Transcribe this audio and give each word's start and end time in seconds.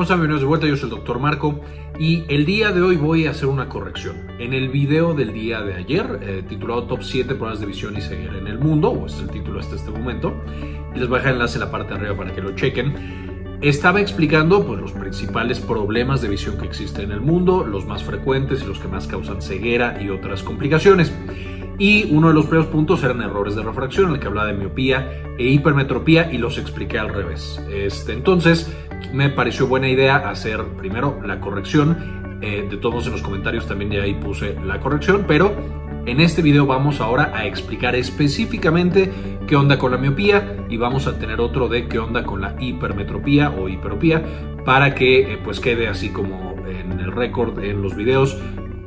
Vamos 0.00 0.12
a 0.12 0.14
bienvenidos 0.14 0.40
de 0.40 0.46
vuelta, 0.46 0.66
yo 0.66 0.76
soy 0.78 0.88
el 0.88 0.96
doctor 0.96 1.18
Marco 1.18 1.60
y 1.98 2.24
el 2.28 2.46
día 2.46 2.72
de 2.72 2.80
hoy 2.80 2.96
voy 2.96 3.26
a 3.26 3.32
hacer 3.32 3.48
una 3.48 3.68
corrección. 3.68 4.16
En 4.38 4.54
el 4.54 4.70
video 4.70 5.12
del 5.12 5.34
día 5.34 5.60
de 5.60 5.74
ayer, 5.74 6.20
eh, 6.22 6.42
titulado 6.48 6.84
Top 6.84 7.02
7 7.02 7.34
problemas 7.34 7.60
de 7.60 7.66
visión 7.66 7.94
y 7.94 8.00
ceguera 8.00 8.38
en 8.38 8.46
el 8.46 8.58
mundo, 8.58 8.88
o 8.88 9.04
es 9.04 9.20
el 9.20 9.28
título 9.28 9.60
hasta 9.60 9.76
este 9.76 9.90
momento, 9.90 10.32
les 10.94 11.06
voy 11.06 11.16
a 11.16 11.18
dejar 11.18 11.32
el 11.32 11.34
enlace 11.34 11.58
en 11.58 11.64
la 11.66 11.70
parte 11.70 11.92
de 11.92 11.96
arriba 11.96 12.16
para 12.16 12.34
que 12.34 12.40
lo 12.40 12.56
chequen, 12.56 13.58
estaba 13.60 14.00
explicando 14.00 14.66
pues, 14.66 14.80
los 14.80 14.92
principales 14.92 15.60
problemas 15.60 16.22
de 16.22 16.30
visión 16.30 16.56
que 16.56 16.64
existen 16.64 17.04
en 17.04 17.12
el 17.12 17.20
mundo, 17.20 17.66
los 17.66 17.84
más 17.84 18.02
frecuentes 18.02 18.62
y 18.62 18.66
los 18.66 18.78
que 18.78 18.88
más 18.88 19.06
causan 19.06 19.42
ceguera 19.42 20.02
y 20.02 20.08
otras 20.08 20.42
complicaciones. 20.42 21.12
Y 21.78 22.10
uno 22.10 22.28
de 22.28 22.34
los 22.34 22.46
primeros 22.46 22.70
puntos 22.70 23.02
eran 23.04 23.20
errores 23.20 23.54
de 23.54 23.62
refracción, 23.62 24.08
en 24.08 24.14
el 24.14 24.20
que 24.20 24.28
hablaba 24.28 24.46
de 24.48 24.54
miopía 24.54 25.36
e 25.38 25.44
hipermetropía 25.48 26.32
y 26.32 26.38
los 26.38 26.56
expliqué 26.56 26.98
al 26.98 27.08
revés. 27.08 27.60
Este, 27.70 28.14
entonces, 28.14 28.70
me 29.12 29.28
pareció 29.28 29.66
buena 29.66 29.88
idea 29.88 30.16
hacer 30.16 30.64
primero 30.78 31.20
la 31.24 31.40
corrección. 31.40 32.20
Eh, 32.42 32.66
de 32.70 32.76
todos 32.78 33.06
en 33.06 33.12
los 33.12 33.22
comentarios 33.22 33.66
también 33.66 33.90
ya 33.90 34.02
ahí 34.02 34.14
puse 34.14 34.56
la 34.64 34.80
corrección, 34.80 35.24
pero 35.28 35.54
en 36.06 36.20
este 36.20 36.40
video 36.40 36.64
vamos 36.64 37.00
ahora 37.00 37.32
a 37.34 37.44
explicar 37.44 37.94
específicamente 37.94 39.12
qué 39.46 39.56
onda 39.56 39.78
con 39.78 39.92
la 39.92 39.98
miopía 39.98 40.56
y 40.70 40.78
vamos 40.78 41.06
a 41.06 41.18
tener 41.18 41.40
otro 41.40 41.68
de 41.68 41.86
qué 41.86 41.98
onda 41.98 42.24
con 42.24 42.40
la 42.40 42.56
hipermetropía 42.58 43.50
o 43.50 43.68
hiperopía 43.68 44.22
para 44.64 44.94
que 44.94 45.34
eh, 45.34 45.38
pues 45.44 45.60
quede 45.60 45.88
así 45.88 46.08
como 46.08 46.56
en 46.66 46.98
el 47.00 47.12
récord 47.12 47.62
en 47.62 47.82
los 47.82 47.94
videos 47.94 48.38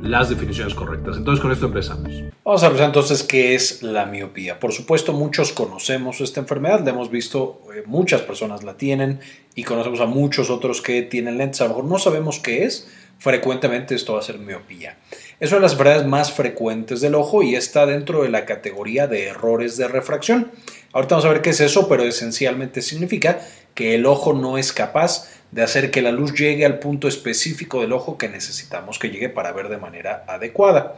las 0.04 0.28
definiciones 0.28 0.74
correctas. 0.74 1.16
Entonces 1.16 1.40
con 1.40 1.50
esto 1.50 1.66
empezamos. 1.66 2.12
Vamos 2.44 2.62
a 2.62 2.66
empezar 2.66 2.86
entonces 2.86 3.22
qué 3.22 3.54
es 3.54 3.82
la 3.82 4.04
miopía. 4.04 4.60
Por 4.60 4.72
supuesto 4.72 5.14
muchos 5.14 5.52
conocemos 5.52 6.20
esta 6.20 6.40
enfermedad, 6.40 6.84
la 6.84 6.90
hemos 6.90 7.10
visto, 7.10 7.62
eh, 7.74 7.82
muchas 7.86 8.20
personas 8.20 8.62
la 8.64 8.76
tienen 8.76 9.20
y 9.54 9.64
conocemos 9.64 10.00
a 10.00 10.06
muchos 10.06 10.50
otros 10.50 10.82
que 10.82 11.02
tienen 11.02 11.38
lentes, 11.38 11.62
a 11.62 11.64
lo 11.64 11.70
mejor 11.70 11.84
no 11.86 11.98
sabemos 11.98 12.38
qué 12.38 12.64
es, 12.64 12.86
frecuentemente 13.18 13.94
esto 13.94 14.12
va 14.12 14.18
a 14.18 14.22
ser 14.22 14.38
miopía. 14.38 14.98
Es 15.40 15.50
una 15.50 15.60
de 15.60 15.62
las 15.62 15.72
enfermedades 15.72 16.06
más 16.06 16.32
frecuentes 16.32 17.00
del 17.00 17.14
ojo 17.14 17.42
y 17.42 17.54
está 17.54 17.86
dentro 17.86 18.22
de 18.22 18.28
la 18.28 18.44
categoría 18.44 19.06
de 19.06 19.28
errores 19.28 19.78
de 19.78 19.88
refracción. 19.88 20.52
Ahorita 20.92 21.14
vamos 21.14 21.24
a 21.24 21.32
ver 21.32 21.40
qué 21.40 21.50
es 21.50 21.60
eso, 21.60 21.88
pero 21.88 22.02
esencialmente 22.04 22.82
significa 22.82 23.40
que 23.74 23.94
el 23.94 24.06
ojo 24.06 24.34
no 24.34 24.58
es 24.58 24.72
capaz 24.72 25.28
de 25.54 25.62
hacer 25.62 25.92
que 25.92 26.02
la 26.02 26.10
luz 26.10 26.34
llegue 26.34 26.66
al 26.66 26.80
punto 26.80 27.06
específico 27.06 27.80
del 27.80 27.92
ojo 27.92 28.18
que 28.18 28.28
necesitamos 28.28 28.98
que 28.98 29.10
llegue 29.10 29.28
para 29.28 29.52
ver 29.52 29.68
de 29.68 29.78
manera 29.78 30.24
adecuada. 30.26 30.96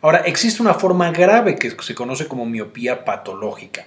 Ahora, 0.00 0.22
existe 0.26 0.60
una 0.60 0.74
forma 0.74 1.12
grave 1.12 1.54
que 1.54 1.70
se 1.70 1.94
conoce 1.94 2.26
como 2.26 2.44
miopía 2.44 3.04
patológica. 3.04 3.86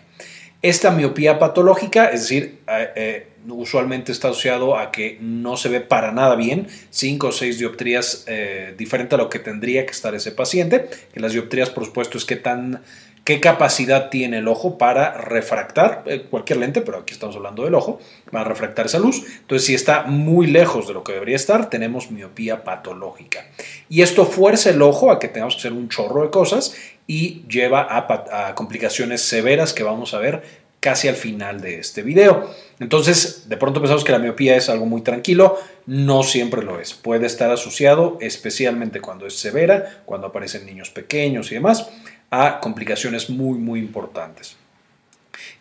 Esta 0.61 0.89
miopía 0.89 1.37
patológica, 1.37 2.05
es 2.05 2.21
decir, 2.21 2.59
eh, 2.65 2.91
eh, 2.95 3.27
usualmente 3.49 4.13
está 4.13 4.29
asociado 4.29 4.77
a 4.77 4.89
que 4.89 5.17
no 5.19 5.57
se 5.57 5.67
ve 5.67 5.81
para 5.81 6.13
nada 6.13 6.35
bien, 6.35 6.69
5 6.91 7.27
o 7.27 7.31
6 7.33 7.59
dioptrías 7.59 8.23
eh, 8.27 8.73
diferente 8.77 9.15
a 9.15 9.17
lo 9.17 9.29
que 9.29 9.39
tendría 9.39 9.85
que 9.85 9.91
estar 9.91 10.15
ese 10.15 10.31
paciente, 10.31 10.89
las 11.15 11.33
dioptrías 11.33 11.69
por 11.69 11.85
supuesto 11.85 12.17
es 12.17 12.23
que 12.23 12.37
tan 12.37 12.81
qué 13.25 13.39
capacidad 13.39 14.09
tiene 14.09 14.37
el 14.37 14.47
ojo 14.47 14.77
para 14.77 15.13
refractar 15.13 16.03
eh, 16.05 16.27
cualquier 16.29 16.59
lente, 16.59 16.81
pero 16.81 16.99
aquí 16.99 17.11
estamos 17.11 17.35
hablando 17.35 17.63
del 17.63 17.73
ojo, 17.73 17.99
para 18.31 18.45
refractar 18.45 18.85
esa 18.85 18.99
luz. 18.99 19.23
Entonces, 19.41 19.65
si 19.65 19.73
está 19.73 20.03
muy 20.03 20.45
lejos 20.47 20.87
de 20.87 20.93
lo 20.93 21.03
que 21.03 21.13
debería 21.13 21.35
estar, 21.35 21.69
tenemos 21.69 22.11
miopía 22.11 22.63
patológica. 22.63 23.47
Y 23.89 24.03
esto 24.03 24.25
fuerza 24.25 24.69
el 24.69 24.81
ojo 24.81 25.11
a 25.11 25.19
que 25.19 25.27
tengamos 25.27 25.55
que 25.55 25.61
hacer 25.61 25.73
un 25.73 25.89
chorro 25.89 26.21
de 26.21 26.29
cosas 26.29 26.75
y 27.07 27.43
lleva 27.49 27.81
a, 27.81 28.49
a 28.49 28.55
complicaciones 28.55 29.21
severas 29.21 29.73
que 29.73 29.83
vamos 29.83 30.13
a 30.13 30.19
ver 30.19 30.65
casi 30.79 31.07
al 31.07 31.15
final 31.15 31.61
de 31.61 31.79
este 31.79 32.03
video. 32.03 32.47
Entonces, 32.79 33.49
de 33.49 33.57
pronto 33.57 33.81
pensamos 33.81 34.03
que 34.03 34.11
la 34.11 34.19
miopía 34.19 34.55
es 34.55 34.69
algo 34.69 34.85
muy 34.85 35.01
tranquilo, 35.01 35.57
no 35.87 36.21
siempre 36.21 36.61
lo 36.61 36.79
es. 36.79 36.93
Puede 36.93 37.25
estar 37.25 37.49
asociado, 37.49 38.19
especialmente 38.21 39.01
cuando 39.01 39.25
es 39.25 39.33
severa, 39.33 40.03
cuando 40.05 40.27
aparecen 40.27 40.63
niños 40.63 40.91
pequeños 40.91 41.51
y 41.51 41.55
demás, 41.55 41.89
a 42.29 42.59
complicaciones 42.59 43.29
muy, 43.29 43.57
muy 43.57 43.79
importantes. 43.79 44.57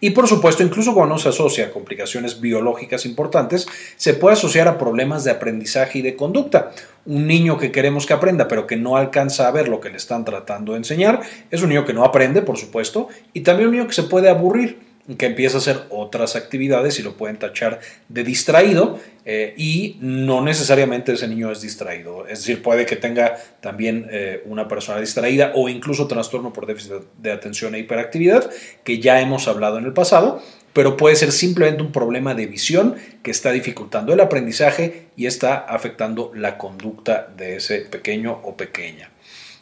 Y 0.01 0.11
por 0.11 0.29
supuesto, 0.29 0.63
incluso 0.63 0.95
cuando 0.95 1.15
no 1.15 1.19
se 1.19 1.31
asocia 1.31 1.67
a 1.67 1.71
complicaciones 1.71 2.41
biológicas 2.41 3.07
importantes, 3.07 3.67
se 3.97 4.15
puede 4.15 4.35
asociar 4.35 4.69
a 4.69 4.79
problemas 4.79 5.25
de 5.25 5.31
aprendizaje 5.31 5.99
y 5.99 6.03
de 6.03 6.17
conducta. 6.17 6.73
Un 7.07 7.27
niño 7.27 7.59
que 7.59 7.73
queremos 7.73 8.07
que 8.07 8.13
aprenda, 8.13 8.49
pero 8.49 8.67
que 8.67 8.77
no 8.77 8.97
alcanza 8.97 9.49
a 9.49 9.51
ver 9.51 9.69
lo 9.69 9.81
que 9.81 9.91
le 9.91 9.97
están 9.97 10.25
tratando 10.25 10.73
de 10.73 10.79
enseñar, 10.79 11.21
es 11.51 11.63
un 11.63 11.71
niño 11.71 11.85
que 11.85 11.93
no 11.93 12.05
aprende, 12.05 12.43
por 12.43 12.57
supuesto, 12.57 13.09
y 13.33 13.41
también 13.41 13.69
un 13.69 13.77
niño 13.77 13.87
que 13.87 13.95
se 13.95 14.05
puede 14.05 14.29
aburrir 14.29 14.79
que 15.19 15.27
empieza 15.27 15.59
a 15.59 15.61
hacer 15.61 15.83
otras 15.91 16.35
actividades 16.35 16.99
y 16.99 17.03
lo 17.03 17.17
pueden 17.17 17.39
tachar 17.39 17.81
de 18.09 18.25
distraído 18.25 18.99
eh, 19.27 19.55
y 19.57 19.97
no 20.01 20.43
necesariamente 20.43 21.13
ese 21.13 21.29
niño 21.29 21.51
es 21.51 21.61
distraído. 21.61 22.27
Es 22.27 22.41
decir, 22.41 22.63
puede 22.63 22.87
que 22.87 22.97
tenga 22.97 23.37
también 23.61 24.07
eh, 24.11 24.43
una 24.47 24.67
persona 24.67 25.01
distraída 25.01 25.53
o 25.55 25.69
incluso 25.69 26.07
trastorno 26.07 26.53
por 26.53 26.67
déficit 26.67 26.93
de 27.19 27.33
atención 27.33 27.75
e 27.75 27.81
hiperactividad, 27.81 28.51
que 28.83 28.99
ya 28.99 29.21
hemos 29.21 29.47
hablado 29.47 29.79
en 29.79 29.85
el 29.85 29.93
pasado, 29.93 30.43
pero 30.73 30.97
puede 30.97 31.17
ser 31.17 31.33
simplemente 31.33 31.83
un 31.83 31.93
problema 31.93 32.35
de 32.35 32.47
visión 32.47 32.97
que 33.23 33.31
está 33.31 33.53
dificultando 33.53 34.13
el 34.13 34.21
aprendizaje 34.21 35.09
y 35.17 35.27
está 35.27 35.57
afectando 35.57 36.33
la 36.35 36.59
conducta 36.59 37.29
de 37.37 37.57
ese 37.57 37.81
pequeño 37.81 38.41
o 38.43 38.57
pequeña. 38.57 39.11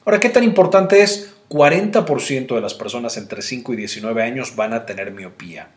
Ahora, 0.04 0.18
¿qué 0.18 0.30
tan 0.30 0.42
importante 0.42 1.02
es? 1.02 1.34
40% 1.52 2.54
de 2.54 2.60
las 2.62 2.72
personas 2.72 3.18
entre 3.18 3.42
5 3.42 3.74
y 3.74 3.76
19 3.76 4.22
años 4.22 4.56
van 4.56 4.72
a 4.72 4.86
tener 4.86 5.12
miopía. 5.12 5.68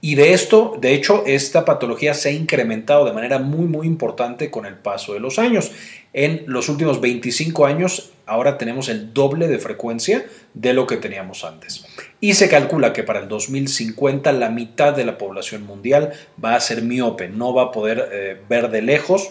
Y 0.00 0.14
de 0.14 0.32
esto, 0.32 0.78
de 0.80 0.94
hecho, 0.94 1.24
esta 1.26 1.66
patología 1.66 2.14
se 2.14 2.30
ha 2.30 2.32
incrementado 2.32 3.04
de 3.04 3.12
manera 3.12 3.38
muy, 3.38 3.66
muy 3.66 3.86
importante 3.86 4.50
con 4.50 4.64
el 4.64 4.76
paso 4.76 5.12
de 5.12 5.20
los 5.20 5.38
años. 5.38 5.70
En 6.14 6.44
los 6.46 6.70
últimos 6.70 7.02
25 7.02 7.66
años, 7.66 8.12
ahora 8.24 8.56
tenemos 8.56 8.88
el 8.88 9.12
doble 9.12 9.48
de 9.48 9.58
frecuencia 9.58 10.24
de 10.54 10.72
lo 10.72 10.86
que 10.86 10.96
teníamos 10.96 11.44
antes. 11.44 11.84
Y 12.20 12.32
se 12.32 12.48
calcula 12.48 12.94
que 12.94 13.02
para 13.02 13.20
el 13.20 13.28
2050 13.28 14.32
la 14.32 14.48
mitad 14.48 14.94
de 14.94 15.04
la 15.04 15.18
población 15.18 15.66
mundial 15.66 16.12
va 16.42 16.54
a 16.54 16.60
ser 16.60 16.80
miope, 16.80 17.28
no 17.28 17.52
va 17.52 17.64
a 17.64 17.72
poder 17.72 18.08
eh, 18.10 18.40
ver 18.48 18.70
de 18.70 18.80
lejos 18.80 19.30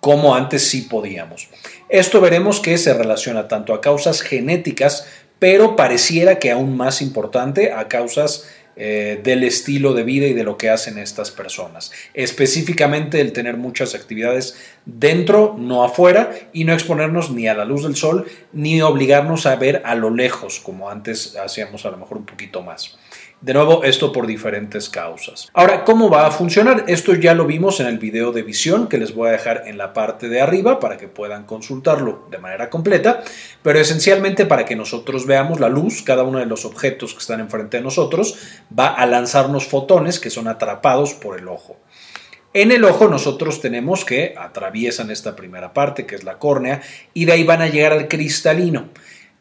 como 0.00 0.34
antes 0.34 0.68
sí 0.68 0.82
podíamos. 0.82 1.48
Esto 1.88 2.20
veremos 2.20 2.60
que 2.60 2.78
se 2.78 2.94
relaciona 2.94 3.48
tanto 3.48 3.74
a 3.74 3.80
causas 3.80 4.22
genéticas 4.22 5.06
pero 5.38 5.76
pareciera 5.76 6.38
que 6.38 6.50
aún 6.50 6.76
más 6.76 7.02
importante 7.02 7.72
a 7.72 7.88
causas 7.88 8.48
eh, 8.80 9.18
del 9.24 9.42
estilo 9.42 9.92
de 9.92 10.04
vida 10.04 10.28
y 10.28 10.34
de 10.34 10.44
lo 10.44 10.56
que 10.56 10.70
hacen 10.70 10.98
estas 10.98 11.32
personas. 11.32 11.90
Específicamente 12.14 13.20
el 13.20 13.32
tener 13.32 13.56
muchas 13.56 13.96
actividades 13.96 14.56
dentro, 14.84 15.56
no 15.58 15.82
afuera, 15.82 16.30
y 16.52 16.62
no 16.62 16.72
exponernos 16.72 17.32
ni 17.32 17.48
a 17.48 17.54
la 17.54 17.64
luz 17.64 17.82
del 17.82 17.96
sol, 17.96 18.28
ni 18.52 18.80
obligarnos 18.80 19.46
a 19.46 19.56
ver 19.56 19.82
a 19.84 19.96
lo 19.96 20.10
lejos, 20.10 20.60
como 20.60 20.90
antes 20.90 21.34
hacíamos 21.34 21.84
a 21.86 21.90
lo 21.90 21.96
mejor 21.96 22.18
un 22.18 22.26
poquito 22.26 22.62
más. 22.62 22.96
De 23.40 23.54
nuevo, 23.54 23.84
esto 23.84 24.10
por 24.10 24.26
diferentes 24.26 24.88
causas. 24.88 25.48
Ahora, 25.54 25.84
¿cómo 25.84 26.10
va 26.10 26.26
a 26.26 26.30
funcionar? 26.32 26.86
Esto 26.88 27.14
ya 27.14 27.34
lo 27.34 27.46
vimos 27.46 27.78
en 27.78 27.86
el 27.86 27.98
video 27.98 28.32
de 28.32 28.42
visión 28.42 28.88
que 28.88 28.98
les 28.98 29.14
voy 29.14 29.28
a 29.28 29.32
dejar 29.32 29.62
en 29.66 29.78
la 29.78 29.92
parte 29.92 30.28
de 30.28 30.40
arriba 30.40 30.80
para 30.80 30.96
que 30.96 31.06
puedan 31.06 31.44
consultarlo 31.44 32.26
de 32.32 32.38
manera 32.38 32.68
completa, 32.68 33.22
pero 33.62 33.78
esencialmente 33.78 34.44
para 34.44 34.64
que 34.64 34.74
nosotros 34.74 35.24
veamos 35.24 35.60
la 35.60 35.68
luz, 35.68 36.02
cada 36.02 36.24
uno 36.24 36.40
de 36.40 36.46
los 36.46 36.64
objetos 36.64 37.12
que 37.12 37.20
están 37.20 37.38
enfrente 37.38 37.76
de 37.76 37.84
nosotros 37.84 38.36
va 38.76 38.88
a 38.88 39.06
lanzarnos 39.06 39.68
fotones 39.68 40.18
que 40.18 40.30
son 40.30 40.48
atrapados 40.48 41.14
por 41.14 41.38
el 41.38 41.46
ojo. 41.46 41.76
En 42.54 42.72
el 42.72 42.82
ojo 42.84 43.06
nosotros 43.06 43.60
tenemos 43.60 44.04
que 44.04 44.34
atraviesan 44.36 45.12
esta 45.12 45.36
primera 45.36 45.72
parte 45.72 46.06
que 46.06 46.16
es 46.16 46.24
la 46.24 46.38
córnea 46.38 46.82
y 47.14 47.24
de 47.24 47.32
ahí 47.34 47.44
van 47.44 47.62
a 47.62 47.68
llegar 47.68 47.92
al 47.92 48.08
cristalino. 48.08 48.88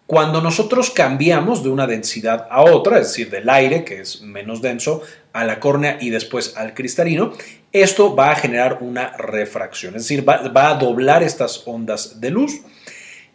Cuando 0.08 0.42
nosotros 0.42 0.90
cambiamos 0.90 1.64
de 1.64 1.70
una 1.70 1.86
densidad 1.86 2.48
a 2.50 2.62
otra, 2.62 3.00
es 3.00 3.10
decir, 3.10 3.30
del 3.30 3.50
aire, 3.50 3.84
que 3.84 4.00
es 4.00 4.22
menos 4.22 4.62
denso, 4.62 5.02
a 5.34 5.44
la 5.44 5.60
córnea 5.60 5.98
y 6.00 6.12
después 6.12 6.56
al 6.56 6.74
cristalino, 6.74 7.34
esto 7.74 8.16
va 8.16 8.32
a 8.32 8.36
generar 8.36 8.78
una 8.80 9.18
refracción, 9.18 9.96
es 9.96 10.04
decir, 10.04 10.28
va, 10.28 10.70
a 10.70 10.76
doblar 10.76 11.24
estas 11.24 11.62
ondas 11.66 12.22
de 12.22 12.30
luz. 12.32 12.62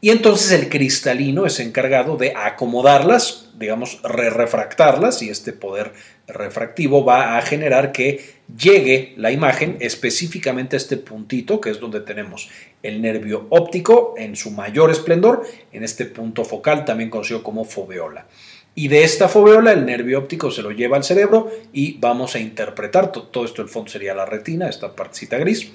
Y 0.01 0.11
entonces 0.11 0.51
el 0.51 0.71
cristalino 0.71 1.45
es 1.45 1.61
encargado 1.61 2.17
de 2.17 2.33
acomodarlas, 2.35 3.51
digamos, 3.59 4.01
re-refractarlas 4.03 5.23
y 5.23 5.29
este 5.29 5.53
poder 5.53 5.93
refractivo 6.27 7.05
va 7.05 7.37
a 7.37 7.43
generar 7.43 7.93
que 7.93 8.41
llegue 8.59 9.15
la 9.17 9.31
imagen 9.31 9.77
específicamente 9.81 10.77
a 10.77 10.79
este 10.79 10.97
puntito, 10.97 11.61
que 11.61 11.71
es 11.71 11.81
donde 11.81 12.01
tenemos 12.01 12.49
el 12.83 13.01
nervio 13.01 13.47
óptico 13.51 14.15
en 14.17 14.37
su 14.37 14.51
mayor 14.51 14.91
esplendor, 14.91 15.47
en 15.73 15.85
este 15.85 16.07
punto 16.07 16.45
focal, 16.45 16.85
también 16.85 17.11
conocido 17.11 17.43
como 17.43 17.65
foveola. 17.65 18.27
Y 18.75 18.89
de 18.89 19.05
esta 19.05 19.29
foveola 19.29 19.73
el 19.73 19.85
nervio 19.85 20.19
óptico 20.19 20.51
se 20.51 20.63
lo 20.63 20.71
lleva 20.71 20.97
al 20.97 21.05
cerebro 21.05 21.51
y 21.73 21.99
vamos 21.99 22.35
a 22.35 22.39
interpretar, 22.39 23.13
todo 23.13 23.45
esto 23.45 23.61
el 23.61 23.69
fondo 23.69 23.91
sería 23.91 24.15
la 24.15 24.25
retina, 24.25 24.69
esta 24.69 24.97
partecita 24.97 25.37
gris, 25.37 25.71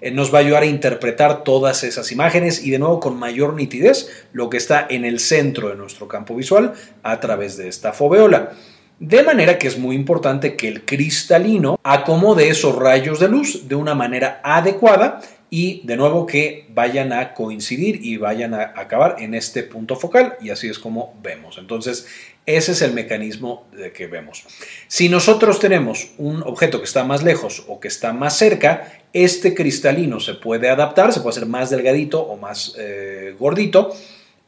eh, 0.00 0.10
nos 0.10 0.32
va 0.32 0.38
a 0.38 0.40
ayudar 0.42 0.62
a 0.62 0.66
interpretar 0.66 1.44
todas 1.44 1.84
esas 1.84 2.10
imágenes 2.12 2.64
y 2.64 2.70
de 2.70 2.78
nuevo 2.78 3.00
con 3.00 3.18
mayor 3.18 3.54
nitidez 3.54 4.08
lo 4.32 4.48
que 4.48 4.56
está 4.56 4.86
en 4.88 5.04
el 5.04 5.18
centro 5.18 5.68
de 5.68 5.76
nuestro 5.76 6.08
campo 6.08 6.34
visual 6.36 6.72
a 7.02 7.20
través 7.20 7.56
de 7.56 7.68
esta 7.68 7.92
foveola. 7.92 8.52
De 9.00 9.22
manera 9.22 9.58
que 9.58 9.68
es 9.68 9.78
muy 9.78 9.94
importante 9.94 10.56
que 10.56 10.66
el 10.66 10.84
cristalino 10.84 11.78
acomode 11.84 12.48
esos 12.48 12.74
rayos 12.74 13.20
de 13.20 13.28
luz 13.28 13.68
de 13.68 13.76
una 13.76 13.94
manera 13.94 14.40
adecuada 14.42 15.20
y 15.50 15.82
de 15.86 15.96
nuevo 15.96 16.26
que 16.26 16.66
vayan 16.70 17.12
a 17.12 17.32
coincidir 17.32 18.04
y 18.04 18.16
vayan 18.16 18.54
a 18.54 18.72
acabar 18.74 19.16
en 19.20 19.34
este 19.34 19.62
punto 19.62 19.94
focal 19.94 20.36
y 20.40 20.50
así 20.50 20.68
es 20.68 20.80
como 20.80 21.14
vemos. 21.22 21.58
Entonces, 21.58 22.08
ese 22.44 22.72
es 22.72 22.82
el 22.82 22.92
mecanismo 22.92 23.68
que 23.94 24.08
vemos. 24.08 24.44
Si 24.88 25.08
nosotros 25.08 25.60
tenemos 25.60 26.10
un 26.18 26.42
objeto 26.42 26.78
que 26.78 26.86
está 26.86 27.04
más 27.04 27.22
lejos 27.22 27.64
o 27.68 27.78
que 27.78 27.88
está 27.88 28.12
más 28.12 28.36
cerca, 28.36 29.00
este 29.12 29.54
cristalino 29.54 30.18
se 30.18 30.34
puede 30.34 30.68
adaptar, 30.68 31.12
se 31.12 31.20
puede 31.20 31.36
hacer 31.36 31.46
más 31.46 31.70
delgadito 31.70 32.20
o 32.20 32.36
más 32.36 32.74
eh, 32.76 33.36
gordito 33.38 33.94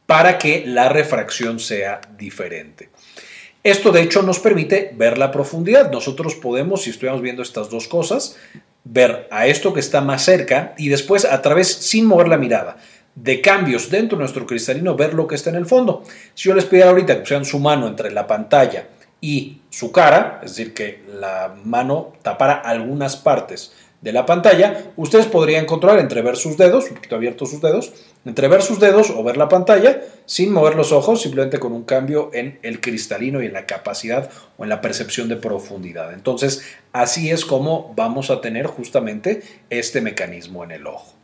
para 0.05 0.37
que 0.37 0.63
la 0.65 0.89
refracción 0.89 1.59
sea 1.59 2.01
diferente. 2.17 2.89
Esto 3.63 3.91
de 3.91 4.01
hecho 4.01 4.23
nos 4.23 4.39
permite 4.39 4.91
ver 4.95 5.19
la 5.19 5.31
profundidad. 5.31 5.91
Nosotros 5.91 6.33
podemos, 6.35 6.81
si 6.81 6.89
estuviéramos 6.89 7.21
viendo 7.21 7.43
estas 7.43 7.69
dos 7.69 7.87
cosas, 7.87 8.37
ver 8.83 9.27
a 9.29 9.45
esto 9.45 9.73
que 9.73 9.79
está 9.79 10.01
más 10.01 10.23
cerca 10.23 10.73
y 10.77 10.89
después 10.89 11.25
a 11.25 11.41
través, 11.43 11.67
sin 11.67 12.05
mover 12.05 12.27
la 12.27 12.37
mirada, 12.37 12.77
de 13.13 13.39
cambios 13.39 13.91
dentro 13.91 14.17
de 14.17 14.23
nuestro 14.23 14.47
cristalino, 14.47 14.95
ver 14.95 15.13
lo 15.13 15.27
que 15.27 15.35
está 15.35 15.51
en 15.51 15.57
el 15.57 15.67
fondo. 15.67 16.03
Si 16.33 16.49
yo 16.49 16.55
les 16.55 16.65
pidiera 16.65 16.89
ahorita 16.89 17.13
que 17.13 17.19
pusieran 17.21 17.45
su 17.45 17.59
mano 17.59 17.87
entre 17.87 18.09
la 18.11 18.25
pantalla 18.25 18.87
y 19.19 19.61
su 19.69 19.91
cara, 19.91 20.41
es 20.43 20.55
decir, 20.55 20.73
que 20.73 21.03
la 21.19 21.53
mano 21.63 22.13
tapara 22.23 22.53
algunas 22.53 23.15
partes 23.15 23.73
de 24.01 24.11
la 24.11 24.25
pantalla, 24.25 24.85
ustedes 24.95 25.27
podrían 25.27 25.67
controlar 25.67 25.99
entre 25.99 26.23
ver 26.23 26.35
sus 26.35 26.57
dedos, 26.57 26.89
un 26.89 26.95
poquito 26.95 27.15
abiertos 27.15 27.51
sus 27.51 27.61
dedos, 27.61 27.93
entre 28.25 28.47
ver 28.47 28.61
sus 28.61 28.79
dedos 28.79 29.09
o 29.09 29.23
ver 29.23 29.37
la 29.37 29.49
pantalla 29.49 30.01
sin 30.25 30.53
mover 30.53 30.75
los 30.75 30.91
ojos, 30.91 31.21
simplemente 31.21 31.59
con 31.59 31.73
un 31.73 31.83
cambio 31.83 32.29
en 32.33 32.59
el 32.61 32.79
cristalino 32.79 33.41
y 33.41 33.47
en 33.47 33.53
la 33.53 33.65
capacidad 33.65 34.29
o 34.57 34.63
en 34.63 34.69
la 34.69 34.81
percepción 34.81 35.27
de 35.27 35.37
profundidad. 35.37 36.13
Entonces, 36.13 36.63
así 36.93 37.31
es 37.31 37.45
como 37.45 37.93
vamos 37.95 38.29
a 38.29 38.41
tener 38.41 38.67
justamente 38.67 39.41
este 39.69 40.01
mecanismo 40.01 40.63
en 40.63 40.71
el 40.71 40.87
ojo. 40.87 41.20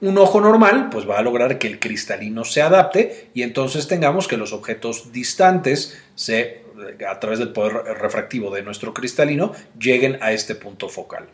Un 0.00 0.18
ojo 0.18 0.40
normal 0.40 0.88
pues 0.90 1.08
va 1.08 1.18
a 1.18 1.22
lograr 1.22 1.58
que 1.58 1.66
el 1.66 1.78
cristalino 1.78 2.44
se 2.44 2.62
adapte 2.62 3.30
y 3.32 3.42
entonces 3.42 3.88
tengamos 3.88 4.28
que 4.28 4.36
los 4.36 4.52
objetos 4.52 5.12
distantes 5.12 5.98
se 6.14 6.64
a 7.08 7.20
través 7.20 7.38
del 7.38 7.50
poder 7.50 7.72
refractivo 7.98 8.52
de 8.54 8.62
nuestro 8.62 8.92
cristalino 8.92 9.52
lleguen 9.78 10.18
a 10.20 10.32
este 10.32 10.54
punto 10.54 10.88
focal. 10.88 11.28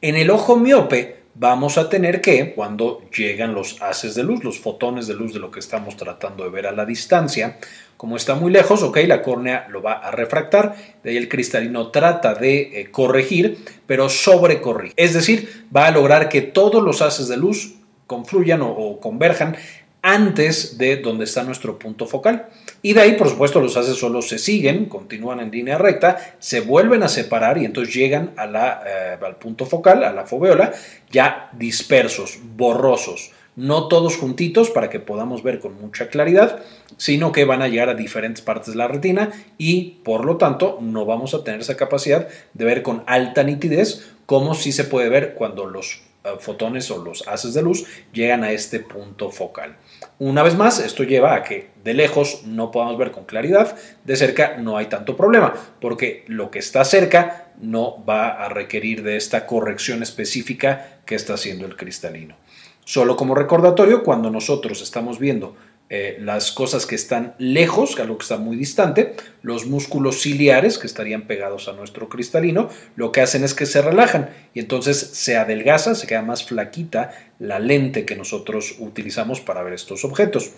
En 0.00 0.16
el 0.16 0.30
ojo 0.30 0.56
miope 0.56 1.22
vamos 1.34 1.78
a 1.78 1.88
tener 1.88 2.20
que, 2.20 2.52
cuando 2.54 3.02
llegan 3.10 3.54
los 3.54 3.80
haces 3.80 4.14
de 4.14 4.22
luz, 4.22 4.44
los 4.44 4.58
fotones 4.58 5.06
de 5.06 5.14
luz 5.14 5.32
de 5.32 5.40
lo 5.40 5.50
que 5.50 5.60
estamos 5.60 5.96
tratando 5.96 6.44
de 6.44 6.50
ver 6.50 6.66
a 6.66 6.72
la 6.72 6.84
distancia, 6.84 7.58
como 7.96 8.16
está 8.16 8.34
muy 8.34 8.50
lejos, 8.52 8.82
ok, 8.82 8.98
la 9.06 9.22
córnea 9.22 9.66
lo 9.70 9.80
va 9.80 9.94
a 9.94 10.10
refractar, 10.10 10.74
de 11.02 11.10
ahí 11.10 11.16
el 11.16 11.28
cristalino 11.28 11.90
trata 11.90 12.34
de 12.34 12.80
eh, 12.80 12.90
corregir, 12.90 13.64
pero 13.86 14.08
sobrecorrige. 14.08 14.94
Es 14.96 15.14
decir, 15.14 15.66
va 15.74 15.86
a 15.86 15.90
lograr 15.90 16.28
que 16.28 16.42
todos 16.42 16.82
los 16.82 17.00
haces 17.00 17.28
de 17.28 17.36
luz 17.36 17.76
confluyan 18.12 18.60
o 18.62 19.00
converjan 19.00 19.56
antes 20.02 20.78
de 20.78 20.96
donde 20.96 21.24
está 21.24 21.44
nuestro 21.44 21.78
punto 21.78 22.06
focal. 22.06 22.48
Y 22.82 22.92
de 22.92 23.00
ahí, 23.00 23.12
por 23.12 23.28
supuesto, 23.28 23.60
los 23.60 23.76
haces 23.76 23.96
solo 23.96 24.20
se 24.20 24.38
siguen, 24.38 24.86
continúan 24.86 25.38
en 25.40 25.52
línea 25.52 25.78
recta, 25.78 26.34
se 26.40 26.60
vuelven 26.60 27.04
a 27.04 27.08
separar 27.08 27.56
y 27.58 27.64
entonces 27.64 27.94
llegan 27.94 28.34
eh, 28.36 29.16
al 29.24 29.36
punto 29.36 29.64
focal, 29.64 30.02
a 30.02 30.12
la 30.12 30.26
foveola, 30.26 30.72
ya 31.10 31.50
dispersos, 31.56 32.40
borrosos. 32.56 33.30
No 33.54 33.86
todos 33.86 34.16
juntitos 34.16 34.70
para 34.70 34.88
que 34.88 34.98
podamos 34.98 35.42
ver 35.42 35.60
con 35.60 35.78
mucha 35.80 36.08
claridad, 36.08 36.60
sino 36.96 37.32
que 37.32 37.44
van 37.44 37.60
a 37.62 37.68
llegar 37.68 37.90
a 37.90 37.94
diferentes 37.94 38.42
partes 38.42 38.72
de 38.72 38.78
la 38.78 38.88
retina 38.88 39.30
y 39.58 40.00
por 40.04 40.24
lo 40.24 40.38
tanto 40.38 40.78
no 40.80 41.04
vamos 41.04 41.34
a 41.34 41.44
tener 41.44 41.60
esa 41.60 41.76
capacidad 41.76 42.28
de 42.54 42.64
ver 42.64 42.82
con 42.82 43.04
alta 43.06 43.42
nitidez 43.42 44.14
como 44.24 44.54
si 44.54 44.72
se 44.72 44.84
puede 44.84 45.10
ver 45.10 45.34
cuando 45.34 45.66
los 45.66 46.00
fotones 46.38 46.90
o 46.90 47.02
los 47.02 47.26
haces 47.26 47.54
de 47.54 47.62
luz 47.62 47.84
llegan 48.12 48.44
a 48.44 48.52
este 48.52 48.80
punto 48.80 49.30
focal. 49.30 49.76
Una 50.18 50.42
vez 50.42 50.56
más, 50.56 50.78
esto 50.78 51.02
lleva 51.02 51.34
a 51.34 51.42
que 51.42 51.70
de 51.82 51.94
lejos 51.94 52.44
no 52.46 52.70
podamos 52.70 52.96
ver 52.96 53.10
con 53.10 53.24
claridad, 53.24 53.76
de 54.04 54.16
cerca 54.16 54.56
no 54.58 54.76
hay 54.76 54.86
tanto 54.86 55.16
problema, 55.16 55.52
porque 55.80 56.24
lo 56.28 56.50
que 56.50 56.60
está 56.60 56.84
cerca 56.84 57.52
no 57.60 58.04
va 58.04 58.28
a 58.28 58.48
requerir 58.48 59.02
de 59.02 59.16
esta 59.16 59.46
corrección 59.46 60.02
específica 60.02 61.00
que 61.06 61.14
está 61.14 61.34
haciendo 61.34 61.66
el 61.66 61.76
cristalino. 61.76 62.36
Solo 62.84 63.16
como 63.16 63.34
recordatorio, 63.34 64.02
cuando 64.02 64.30
nosotros 64.30 64.82
estamos 64.82 65.18
viendo 65.18 65.56
eh, 65.90 66.16
las 66.20 66.52
cosas 66.52 66.86
que 66.86 66.94
están 66.94 67.34
lejos, 67.38 67.98
algo 68.00 68.16
que 68.16 68.22
está 68.22 68.38
muy 68.38 68.56
distante, 68.56 69.14
los 69.42 69.66
músculos 69.66 70.22
ciliares 70.22 70.78
que 70.78 70.86
estarían 70.86 71.26
pegados 71.26 71.68
a 71.68 71.74
nuestro 71.74 72.08
cristalino, 72.08 72.70
lo 72.96 73.12
que 73.12 73.20
hacen 73.20 73.44
es 73.44 73.52
que 73.52 73.66
se 73.66 73.82
relajan 73.82 74.30
y 74.54 74.60
entonces 74.60 74.98
se 74.98 75.36
adelgaza, 75.36 75.94
se 75.94 76.06
queda 76.06 76.22
más 76.22 76.44
flaquita 76.44 77.12
la 77.38 77.58
lente 77.58 78.06
que 78.06 78.16
nosotros 78.16 78.76
utilizamos 78.78 79.40
para 79.40 79.62
ver 79.62 79.74
estos 79.74 80.04
objetos. 80.04 80.52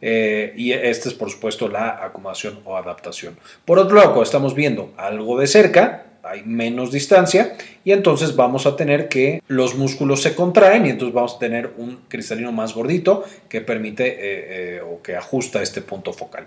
Eh, 0.00 0.52
y 0.56 0.72
esta 0.72 1.08
es 1.08 1.14
por 1.14 1.30
supuesto 1.30 1.68
la 1.68 2.04
acomodación 2.04 2.58
o 2.64 2.76
adaptación. 2.76 3.38
Por 3.64 3.78
otro 3.78 3.94
lado, 3.94 4.08
cuando 4.08 4.24
estamos 4.24 4.56
viendo 4.56 4.92
algo 4.96 5.38
de 5.38 5.46
cerca, 5.46 6.11
hay 6.22 6.42
menos 6.44 6.92
distancia 6.92 7.56
y 7.84 7.90
entonces 7.90 8.36
vamos 8.36 8.66
a 8.66 8.76
tener 8.76 9.08
que 9.08 9.42
los 9.48 9.74
músculos 9.74 10.22
se 10.22 10.34
contraen 10.34 10.86
y 10.86 10.90
entonces 10.90 11.12
vamos 11.12 11.34
a 11.34 11.38
tener 11.38 11.72
un 11.78 11.98
cristalino 12.08 12.52
más 12.52 12.74
gordito 12.74 13.24
que 13.48 13.60
permite 13.60 14.06
eh, 14.06 14.16
eh, 14.76 14.80
o 14.80 15.02
que 15.02 15.16
ajusta 15.16 15.62
este 15.62 15.82
punto 15.82 16.12
focal. 16.12 16.46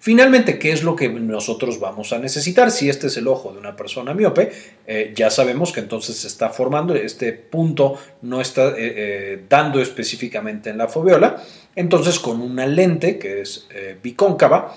Finalmente, 0.00 0.58
¿qué 0.58 0.72
es 0.72 0.82
lo 0.82 0.96
que 0.96 1.08
nosotros 1.08 1.78
vamos 1.78 2.12
a 2.12 2.18
necesitar? 2.18 2.72
Si 2.72 2.88
este 2.88 3.06
es 3.06 3.16
el 3.16 3.28
ojo 3.28 3.52
de 3.52 3.58
una 3.58 3.76
persona 3.76 4.12
miope, 4.12 4.50
eh, 4.86 5.12
ya 5.14 5.30
sabemos 5.30 5.72
que 5.72 5.80
entonces 5.80 6.16
se 6.16 6.26
está 6.26 6.50
formando, 6.50 6.94
este 6.94 7.32
punto 7.32 7.98
no 8.22 8.40
está 8.40 8.74
dando 9.48 9.80
específicamente 9.80 10.70
en 10.70 10.78
la 10.78 10.88
foveola, 10.88 11.42
entonces 11.76 12.18
con 12.18 12.40
una 12.40 12.66
lente 12.66 13.18
que 13.18 13.42
es 13.42 13.68
bicóncava, 14.02 14.74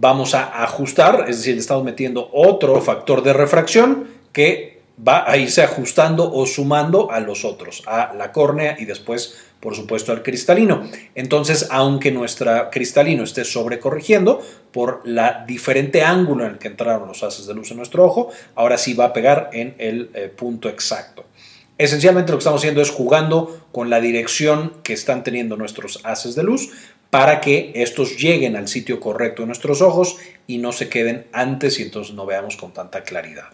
vamos 0.00 0.34
a 0.34 0.62
ajustar, 0.62 1.24
es 1.28 1.38
decir, 1.38 1.54
le 1.54 1.60
estamos 1.60 1.84
metiendo 1.84 2.30
otro 2.32 2.80
factor 2.80 3.22
de 3.22 3.32
refracción 3.32 4.06
que 4.32 4.78
va 5.06 5.28
a 5.28 5.36
irse 5.36 5.62
ajustando 5.62 6.32
o 6.32 6.46
sumando 6.46 7.10
a 7.10 7.20
los 7.20 7.44
otros, 7.44 7.82
a 7.86 8.14
la 8.14 8.32
córnea 8.32 8.76
y 8.78 8.84
después, 8.84 9.38
por 9.60 9.74
supuesto, 9.74 10.12
al 10.12 10.22
cristalino. 10.22 10.88
Entonces, 11.14 11.68
aunque 11.70 12.10
nuestro 12.12 12.70
cristalino 12.70 13.24
esté 13.24 13.44
sobrecorrigiendo 13.44 14.40
por 14.72 15.02
la 15.04 15.44
diferente 15.46 16.02
ángulo 16.02 16.44
en 16.46 16.52
el 16.52 16.58
que 16.58 16.68
entraron 16.68 17.08
los 17.08 17.22
haces 17.22 17.46
de 17.46 17.54
luz 17.54 17.70
en 17.70 17.78
nuestro 17.78 18.04
ojo, 18.04 18.30
ahora 18.54 18.78
sí 18.78 18.94
va 18.94 19.06
a 19.06 19.12
pegar 19.12 19.50
en 19.52 19.74
el 19.78 20.10
eh, 20.14 20.28
punto 20.28 20.68
exacto. 20.68 21.24
Esencialmente 21.76 22.32
lo 22.32 22.38
que 22.38 22.42
estamos 22.42 22.60
haciendo 22.60 22.82
es 22.82 22.90
jugando 22.90 23.66
con 23.70 23.88
la 23.88 24.00
dirección 24.00 24.74
que 24.82 24.92
están 24.92 25.22
teniendo 25.22 25.56
nuestros 25.56 26.00
haces 26.02 26.34
de 26.34 26.42
luz 26.42 26.70
para 27.10 27.40
que 27.40 27.72
estos 27.74 28.16
lleguen 28.18 28.56
al 28.56 28.68
sitio 28.68 29.00
correcto 29.00 29.42
de 29.42 29.46
nuestros 29.46 29.80
ojos 29.80 30.16
y 30.46 30.58
no 30.58 30.72
se 30.72 30.88
queden 30.88 31.26
antes 31.32 31.78
y 31.78 31.82
entonces 31.82 32.14
no 32.14 32.26
veamos 32.26 32.56
con 32.56 32.72
tanta 32.72 33.02
claridad. 33.02 33.48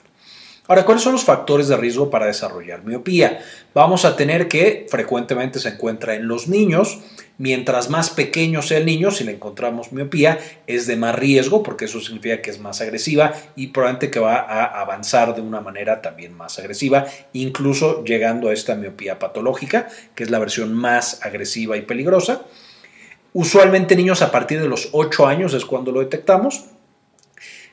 Ahora, 0.67 0.87
¿cuáles 0.87 1.03
son 1.03 1.13
los 1.13 1.25
factores 1.25 1.69
de 1.69 1.77
riesgo 1.77 2.09
para 2.09 2.25
desarrollar 2.25 2.85
miopía? 2.85 3.41
Vamos 3.75 4.07
a 4.07 4.17
tener 4.17 4.49
que 4.49 4.87
frecuentemente 4.89 5.61
se 5.61 5.69
encuentra 5.69 6.15
en 6.15 6.27
los 6.27 6.49
niños. 6.49 7.01
Mientras 7.37 7.91
más 7.91 8.09
pequeño 8.09 8.63
sea 8.63 8.79
el 8.79 8.87
niño, 8.87 9.11
si 9.11 9.25
le 9.25 9.33
encontramos 9.33 9.93
miopía, 9.93 10.39
es 10.67 10.87
de 10.87 10.97
más 10.97 11.17
riesgo 11.17 11.63
porque 11.63 11.85
eso 11.85 12.01
significa 12.01 12.41
que 12.41 12.49
es 12.49 12.61
más 12.61 12.81
agresiva 12.81 13.35
y 13.57 13.67
probablemente 13.69 14.11
que 14.11 14.21
va 14.21 14.37
a 14.37 14.81
avanzar 14.81 15.35
de 15.35 15.43
una 15.43 15.61
manera 15.61 16.01
también 16.01 16.33
más 16.33 16.59
agresiva, 16.59 17.05
incluso 17.35 18.03
llegando 18.03 18.49
a 18.49 18.55
esta 18.55 18.75
miopía 18.75 19.19
patológica, 19.19 19.89
que 20.15 20.25
es 20.25 20.31
la 20.31 20.39
versión 20.39 20.73
más 20.73 21.21
agresiva 21.23 21.77
y 21.77 21.83
peligrosa. 21.83 22.47
Usualmente 23.35 23.97
niños 23.97 24.23
a 24.23 24.31
partir 24.31 24.61
de 24.61 24.69
los 24.69 24.91
8 24.93 25.27
años 25.27 25.55
es 25.55 25.65
cuando 25.65 25.91
lo 25.91 25.99
detectamos. 25.99 26.67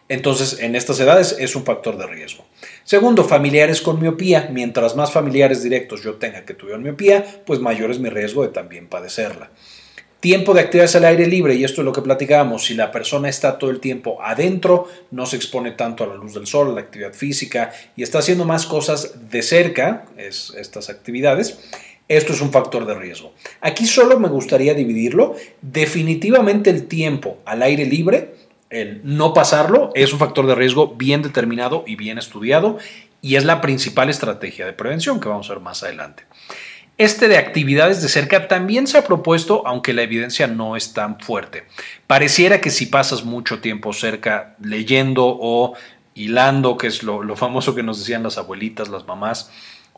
Entonces, 0.09 0.59
en 0.59 0.75
estas 0.75 0.99
edades 0.99 1.37
es 1.39 1.55
un 1.55 1.63
factor 1.63 1.97
de 1.97 2.07
riesgo. 2.07 2.43
Segundo, 2.83 3.23
familiares 3.23 3.79
con 3.79 4.01
miopía. 4.01 4.49
Mientras 4.51 4.95
más 4.95 5.11
familiares 5.11 5.61
directos 5.61 6.01
yo 6.01 6.15
tenga 6.15 6.45
que 6.45 6.55
tuvieron 6.55 6.81
miopía, 6.81 7.43
pues 7.45 7.59
mayor 7.59 7.91
es 7.91 7.99
mi 7.99 8.09
riesgo 8.09 8.41
de 8.41 8.49
también 8.49 8.87
padecerla. 8.87 9.51
Tiempo 10.19 10.55
de 10.55 10.61
actividades 10.61 10.95
al 10.95 11.05
aire 11.05 11.27
libre, 11.27 11.53
y 11.53 11.63
esto 11.63 11.81
es 11.81 11.85
lo 11.85 11.93
que 11.93 12.01
platicábamos, 12.01 12.65
si 12.65 12.73
la 12.73 12.91
persona 12.91 13.29
está 13.29 13.59
todo 13.59 13.69
el 13.69 13.79
tiempo 13.79 14.19
adentro, 14.21 14.87
no 15.11 15.27
se 15.27 15.35
expone 15.35 15.71
tanto 15.71 16.03
a 16.03 16.07
la 16.07 16.15
luz 16.15 16.33
del 16.33 16.47
sol, 16.47 16.69
a 16.69 16.73
la 16.73 16.81
actividad 16.81 17.13
física, 17.13 17.71
y 17.95 18.03
está 18.03 18.19
haciendo 18.19 18.45
más 18.45 18.65
cosas 18.65 19.29
de 19.29 19.41
cerca, 19.43 20.05
es, 20.17 20.53
estas 20.57 20.89
actividades, 20.89 21.59
esto 22.17 22.33
es 22.33 22.41
un 22.41 22.51
factor 22.51 22.85
de 22.85 22.95
riesgo. 22.95 23.33
Aquí 23.61 23.85
solo 23.85 24.19
me 24.19 24.27
gustaría 24.27 24.73
dividirlo. 24.73 25.35
Definitivamente 25.61 26.69
el 26.69 26.87
tiempo 26.87 27.39
al 27.45 27.61
aire 27.61 27.85
libre, 27.85 28.35
el 28.69 29.01
no 29.03 29.33
pasarlo, 29.33 29.91
es 29.95 30.13
un 30.13 30.19
factor 30.19 30.47
de 30.47 30.55
riesgo 30.55 30.95
bien 30.95 31.21
determinado 31.21 31.83
y 31.87 31.95
bien 31.95 32.17
estudiado 32.17 32.77
y 33.21 33.35
es 33.35 33.45
la 33.45 33.61
principal 33.61 34.09
estrategia 34.09 34.65
de 34.65 34.73
prevención 34.73 35.19
que 35.19 35.29
vamos 35.29 35.49
a 35.49 35.53
ver 35.53 35.61
más 35.61 35.83
adelante. 35.83 36.23
Este 36.97 37.27
de 37.27 37.37
actividades 37.37 38.01
de 38.01 38.09
cerca 38.09 38.47
también 38.47 38.85
se 38.85 38.97
ha 38.97 39.03
propuesto, 39.03 39.65
aunque 39.65 39.93
la 39.93 40.03
evidencia 40.03 40.47
no 40.47 40.75
es 40.75 40.93
tan 40.93 41.19
fuerte. 41.19 41.63
Pareciera 42.05 42.61
que 42.61 42.69
si 42.69 42.85
pasas 42.85 43.23
mucho 43.23 43.59
tiempo 43.59 43.93
cerca 43.93 44.55
leyendo 44.61 45.25
o 45.25 45.73
hilando, 46.13 46.77
que 46.77 46.87
es 46.87 47.03
lo, 47.03 47.35
famoso 47.35 47.73
que 47.73 47.83
nos 47.83 47.99
decían 47.99 48.23
las 48.23 48.37
abuelitas, 48.37 48.89
las 48.89 49.07
mamás, 49.07 49.49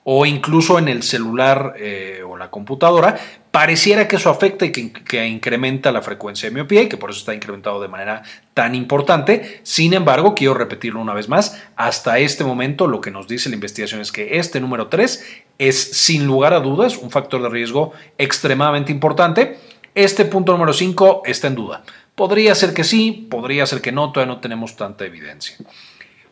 o 0.03 0.25
incluso 0.25 0.79
en 0.79 0.87
el 0.87 1.03
celular 1.03 1.75
eh, 1.77 2.21
o 2.27 2.35
la 2.37 2.49
computadora, 2.49 3.17
pareciera 3.51 4.07
que 4.07 4.17
eso 4.17 4.29
afecta 4.29 4.65
y 4.65 4.71
que, 4.71 5.25
incrementa 5.27 5.91
la 5.91 6.01
frecuencia 6.01 6.49
de 6.49 6.55
miopía 6.55 6.81
y 6.81 6.89
que 6.89 6.97
por 6.97 7.11
eso 7.11 7.19
está 7.19 7.33
incrementado 7.33 7.81
de 7.81 7.87
manera 7.87 8.23
tan 8.53 8.75
importante. 8.75 9.61
Sin 9.63 9.93
embargo, 9.93 10.35
quiero 10.35 10.55
repetirlo 10.55 10.99
una 10.99 11.13
vez 11.13 11.29
más, 11.29 11.61
hasta 11.75 12.19
este 12.19 12.43
momento 12.43 12.87
lo 12.87 12.99
que 12.99 13.11
nos 13.11 13.27
dice 13.27 13.49
la 13.49 13.55
investigación 13.55 14.01
es 14.01 14.11
que 14.11 14.39
este 14.39 14.59
número 14.59 14.87
3 14.87 15.43
es 15.59 15.79
sin 15.79 16.25
lugar 16.25 16.53
a 16.53 16.59
dudas 16.59 16.97
un 16.97 17.11
factor 17.11 17.41
de 17.41 17.49
riesgo 17.49 17.93
extremadamente 18.17 18.91
importante. 18.91 19.59
Este 19.95 20.25
punto 20.25 20.51
número 20.51 20.73
5 20.73 21.21
está 21.25 21.47
en 21.47 21.55
duda. 21.55 21.83
Podría 22.15 22.55
ser 22.55 22.73
que 22.73 22.83
sí, 22.83 23.27
podría 23.29 23.65
ser 23.65 23.81
que 23.81 23.91
no, 23.91 24.11
todavía 24.11 24.33
no 24.33 24.41
tenemos 24.41 24.75
tanta 24.75 25.05
evidencia. 25.05 25.55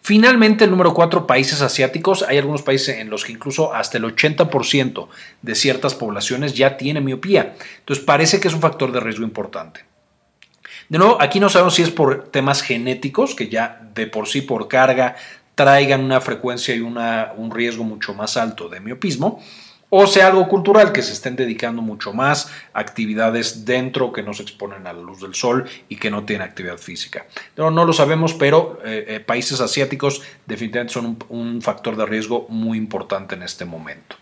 Finalmente, 0.04 0.64
el 0.64 0.72
número 0.72 0.94
cuatro, 0.94 1.28
países 1.28 1.62
asiáticos. 1.62 2.24
Hay 2.24 2.38
algunos 2.38 2.64
países 2.64 2.98
en 2.98 3.10
los 3.10 3.24
que 3.24 3.34
incluso 3.34 3.74
hasta 3.74 4.00
el 4.00 4.04
80% 4.04 5.08
de 5.42 5.56
ciertas 5.56 5.94
poblaciones 5.94 6.56
ya 6.56 6.76
tiene 6.76 7.02
miopía. 7.02 7.56
Entonces 7.80 8.04
parece 8.04 8.40
que 8.40 8.48
es 8.48 8.54
un 8.54 8.62
factor 8.62 8.92
de 8.92 9.00
riesgo 9.00 9.24
importante. 9.24 9.86
De 10.90 10.98
nuevo, 10.98 11.22
aquí 11.22 11.40
no 11.40 11.50
sabemos 11.50 11.76
si 11.76 11.84
es 11.84 11.92
por 11.92 12.30
temas 12.30 12.64
genéticos, 12.64 13.36
que 13.36 13.48
ya 13.48 13.82
de 13.94 14.08
por 14.08 14.28
sí 14.28 14.42
por 14.42 14.68
carga 14.68 15.16
traigan 15.56 16.04
una 16.04 16.20
frecuencia 16.20 16.76
y 16.76 16.80
un 16.82 17.52
riesgo 17.54 17.84
mucho 17.84 18.14
más 18.14 18.36
alto 18.38 18.68
de 18.70 18.80
miopismo, 18.80 19.42
o 19.94 20.08
sea 20.08 20.28
algo 20.28 20.48
cultural, 20.48 20.94
que 20.94 21.02
se 21.02 21.12
estén 21.12 21.36
dedicando 21.36 21.82
mucho 21.82 22.14
más 22.14 22.50
a 22.74 22.80
actividades 22.80 23.66
dentro 23.66 24.14
que 24.14 24.24
no 24.24 24.34
se 24.34 24.42
exponen 24.42 24.88
a 24.88 24.94
la 24.94 25.02
luz 25.02 25.20
del 25.20 25.36
sol 25.36 25.66
y 25.90 25.98
que 25.98 26.10
no 26.10 26.24
tienen 26.24 26.48
actividad 26.48 26.78
física. 26.78 27.28
No, 27.58 27.70
no 27.72 27.84
lo 27.84 27.92
sabemos, 27.92 28.34
pero 28.34 28.80
eh, 28.86 29.06
eh, 29.08 29.20
países 29.20 29.60
asiáticos 29.60 30.22
definitivamente 30.46 30.94
son 30.94 31.18
un 31.28 31.62
factor 31.62 31.98
de 31.98 32.06
riesgo 32.06 32.48
muy 32.48 32.78
importante 32.78 33.36
en 33.36 33.44
este 33.44 33.66
momento. 33.66 34.16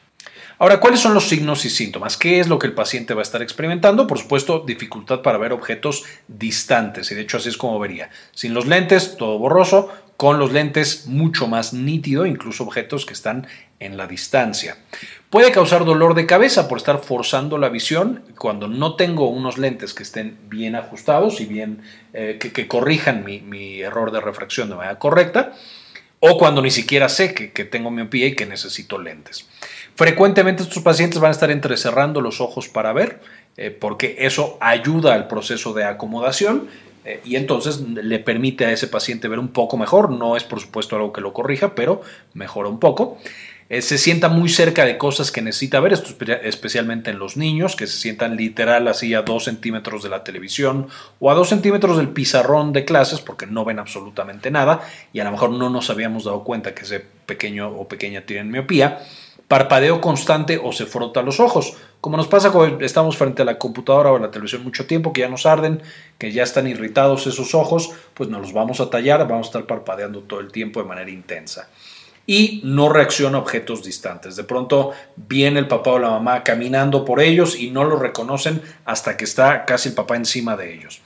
Ahora, 0.58 0.82
¿cuáles 0.82 1.00
son 1.00 1.14
los 1.14 1.30
signos 1.30 1.64
y 1.64 1.70
síntomas? 1.70 2.18
¿Qué 2.18 2.40
es 2.40 2.50
lo 2.50 2.60
que 2.60 2.68
el 2.68 2.74
paciente 2.74 3.14
va 3.14 3.22
a 3.22 3.24
estar 3.24 3.42
experimentando? 3.42 4.08
Por 4.08 4.18
supuesto, 4.18 4.64
dificultad 4.66 5.22
para 5.22 5.38
ver 5.38 5.54
objetos 5.54 6.04
distantes, 6.28 7.12
y 7.12 7.16
de 7.16 7.22
hecho 7.22 7.38
así 7.38 7.48
es 7.48 7.56
como 7.58 7.80
vería. 7.80 8.10
Sin 8.34 8.54
los 8.54 8.66
lentes, 8.68 9.16
todo 9.18 9.38
borroso, 9.38 9.90
con 10.18 10.38
los 10.38 10.52
lentes 10.52 11.06
mucho 11.06 11.48
más 11.48 11.72
nítido, 11.72 12.26
incluso 12.26 12.66
objetos 12.66 13.06
que 13.06 13.14
están 13.14 13.48
en 13.80 13.96
la 13.96 14.06
distancia. 14.06 14.76
Puede 15.30 15.52
causar 15.52 15.86
dolor 15.86 16.16
de 16.16 16.26
cabeza 16.26 16.68
por 16.68 16.80
estar 16.80 17.04
forzando 17.04 17.60
la 17.60 17.70
visión 17.70 18.24
cuando 18.36 18.68
no 18.68 18.96
tengo 18.96 19.30
unos 19.30 19.60
lentes 19.60 19.94
que 19.94 20.02
estén 20.02 20.40
bien 20.50 20.76
ajustados 20.76 21.40
y 21.40 21.46
bien 21.46 21.84
eh, 22.14 22.40
que, 22.40 22.68
corrijan 22.68 23.24
mi, 23.24 23.80
error 23.80 24.12
de 24.12 24.22
refracción 24.22 24.70
de 24.70 24.76
manera 24.76 24.98
correcta, 24.98 25.54
o 26.20 26.40
cuando 26.40 26.64
ni 26.64 26.72
siquiera 26.72 27.10
sé 27.10 27.36
que, 27.36 27.64
tengo 27.66 27.92
miopía 27.92 28.26
y 28.26 28.36
que 28.36 28.48
necesito 28.48 28.98
lentes. 28.98 29.48
Frecuentemente 29.94 30.64
estos 30.64 30.82
pacientes 30.82 31.20
van 31.20 31.30
a 31.30 31.34
estar 31.34 31.52
entrecerrando 31.52 32.22
los 32.22 32.42
ojos 32.42 32.68
para 32.68 32.92
ver, 32.92 33.22
eh, 33.56 33.70
porque 33.70 34.16
eso 34.18 34.58
ayuda 34.60 35.14
al 35.14 35.28
proceso 35.28 35.74
de 35.74 35.84
acomodación 35.84 36.70
eh, 37.06 37.22
y 37.24 37.36
entonces 37.36 37.82
le 37.82 38.18
permite 38.18 38.66
a 38.66 38.72
ese 38.72 38.88
paciente 38.88 39.28
ver 39.28 39.38
un 39.38 39.50
poco 39.50 39.78
mejor. 39.78 40.10
No 40.10 40.36
es 40.36 40.44
por 40.44 40.60
supuesto 40.60 40.96
algo 40.96 41.14
que 41.14 41.22
lo 41.22 41.34
corrija, 41.34 41.76
pero 41.76 42.02
mejora 42.34 42.68
un 42.68 42.80
poco. 42.80 43.20
Eh, 43.70 43.84
se 43.84 44.00
sienta 44.00 44.30
muy 44.30 44.50
cerca 44.50 44.84
de 44.84 44.98
cosas 44.98 45.32
que 45.32 45.44
necesita 45.44 45.80
ver, 45.80 45.94
especialmente 46.44 47.12
en 47.12 47.20
los 47.20 47.38
niños, 47.38 47.76
que 47.76 47.86
se 47.86 47.98
sientan 47.98 48.36
literal 48.36 48.88
así 48.88 49.14
a 49.14 49.22
dos 49.22 49.44
centímetros 49.44 50.02
de 50.02 50.10
la 50.10 50.24
televisión 50.24 50.88
o 51.20 51.30
a 51.30 51.36
dos 51.36 51.50
centímetros 51.50 51.98
del 51.98 52.10
pizarrón 52.10 52.74
de 52.74 52.84
clases 52.84 53.22
porque 53.22 53.46
no 53.46 53.66
ven 53.66 53.78
absolutamente 53.78 54.50
nada 54.50 54.82
y 55.14 55.20
a 55.20 55.24
lo 55.24 55.32
mejor 55.32 55.52
no 55.52 55.70
nos 55.70 55.92
habíamos 55.92 56.24
dado 56.24 56.44
cuenta 56.44 56.74
que 56.74 56.82
ese 56.82 57.00
pequeño 57.00 57.70
o 57.70 57.88
pequeña 57.88 58.22
tienen 58.22 58.50
miopía 58.50 59.04
parpadeo 59.50 60.00
constante 60.00 60.62
o 60.64 60.72
se 60.72 60.86
frota 60.86 61.24
los 61.24 61.40
ojos. 61.40 61.74
Como 62.02 62.16
nos 62.16 62.28
pasa 62.28 62.52
cuando 62.52 62.86
estamos 62.86 63.18
frente 63.18 63.42
a 63.42 63.46
la 63.46 63.58
computadora 63.58 64.12
o 64.12 64.16
a 64.16 64.20
la 64.20 64.32
televisión 64.32 64.64
mucho 64.64 64.86
tiempo, 64.86 65.12
que 65.12 65.22
ya 65.22 65.28
nos 65.28 65.48
arden, 65.48 65.82
que 66.20 66.32
ya 66.32 66.44
están 66.44 66.68
irritados 66.68 67.26
esos 67.26 67.56
ojos, 67.56 67.90
pues 68.14 68.30
nos 68.30 68.42
los 68.42 68.54
vamos 68.54 68.80
a 68.80 68.92
tallar, 68.92 69.28
vamos 69.28 69.48
a 69.48 69.50
estar 69.50 69.66
parpadeando 69.66 70.22
todo 70.22 70.40
el 70.40 70.52
tiempo 70.52 70.80
de 70.82 70.88
manera 70.88 71.10
intensa. 71.10 71.68
Y 72.30 72.62
no 72.64 72.90
reacciona 72.90 73.40
a 73.40 73.42
objetos 73.42 73.84
distantes. 73.84 74.36
De 74.36 74.44
pronto 74.44 74.92
viene 75.16 75.58
el 75.58 75.68
papá 75.68 75.94
o 75.94 75.98
la 75.98 76.12
mamá 76.12 76.44
caminando 76.44 77.04
por 77.04 77.22
ellos 77.22 77.60
y 77.60 77.72
no 77.72 77.86
lo 77.86 77.98
reconocen 77.98 78.62
hasta 78.86 79.18
que 79.18 79.24
está 79.24 79.66
casi 79.66 79.90
el 79.90 79.96
papá 79.96 80.16
encima 80.16 80.56
de 80.56 80.76
ellos. 80.76 81.02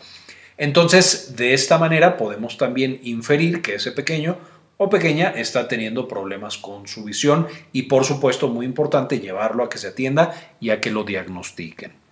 Entonces, 0.58 1.38
de 1.38 1.54
esta 1.54 1.78
manera 1.78 2.18
podemos 2.18 2.58
también 2.58 3.00
inferir 3.04 3.62
que 3.62 3.76
ese 3.76 3.94
pequeño 3.94 4.36
o 4.76 4.90
pequeña 4.90 5.30
está 5.30 5.70
teniendo 5.70 6.10
problemas 6.10 6.58
con 6.58 6.90
su 6.90 7.06
visión 7.06 7.48
y 7.72 7.84
por 7.84 8.04
supuesto 8.04 8.50
muy 8.50 8.66
importante 8.66 9.22
llevarlo 9.22 9.64
a 9.64 9.70
que 9.70 9.78
se 9.78 9.88
atienda 9.88 10.34
y 10.60 10.72
a 10.72 10.82
que 10.82 10.92
lo 10.92 11.06
diagnostiquen. 11.06 12.03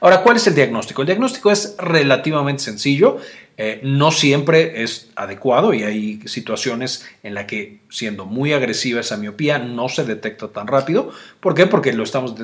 Ahora, 0.00 0.22
¿cuál 0.22 0.36
es 0.36 0.46
el 0.46 0.54
diagnóstico? 0.54 1.02
El 1.02 1.06
diagnóstico 1.06 1.50
es 1.50 1.76
relativamente 1.78 2.62
sencillo, 2.62 3.18
eh, 3.56 3.80
no 3.82 4.10
siempre 4.10 4.82
es 4.82 5.10
adecuado 5.14 5.74
y 5.74 5.82
hay 5.82 6.20
situaciones 6.24 7.06
en 7.22 7.34
las 7.34 7.44
que 7.44 7.80
siendo 7.90 8.24
muy 8.24 8.52
agresiva 8.52 9.00
esa 9.00 9.18
miopía 9.18 9.58
no 9.58 9.88
se 9.88 10.04
detecta 10.04 10.48
tan 10.48 10.66
rápido. 10.66 11.10
¿Por 11.40 11.54
qué? 11.54 11.66
Porque 11.66 11.92
lo, 11.92 12.02
estamos 12.02 12.34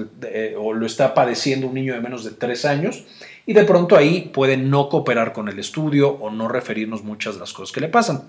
o 0.58 0.72
lo 0.74 0.86
está 0.86 1.14
padeciendo 1.14 1.66
un 1.66 1.74
niño 1.74 1.94
de 1.94 2.00
menos 2.00 2.24
de 2.24 2.32
3 2.32 2.64
años 2.66 3.04
y 3.46 3.54
de 3.54 3.64
pronto 3.64 3.96
ahí 3.96 4.30
puede 4.32 4.58
no 4.58 4.90
cooperar 4.90 5.32
con 5.32 5.48
el 5.48 5.58
estudio 5.58 6.10
o 6.10 6.30
no 6.30 6.48
referirnos 6.48 7.02
muchas 7.02 7.34
de 7.34 7.40
las 7.40 7.54
cosas 7.54 7.72
que 7.72 7.80
le 7.80 7.88
pasan. 7.88 8.24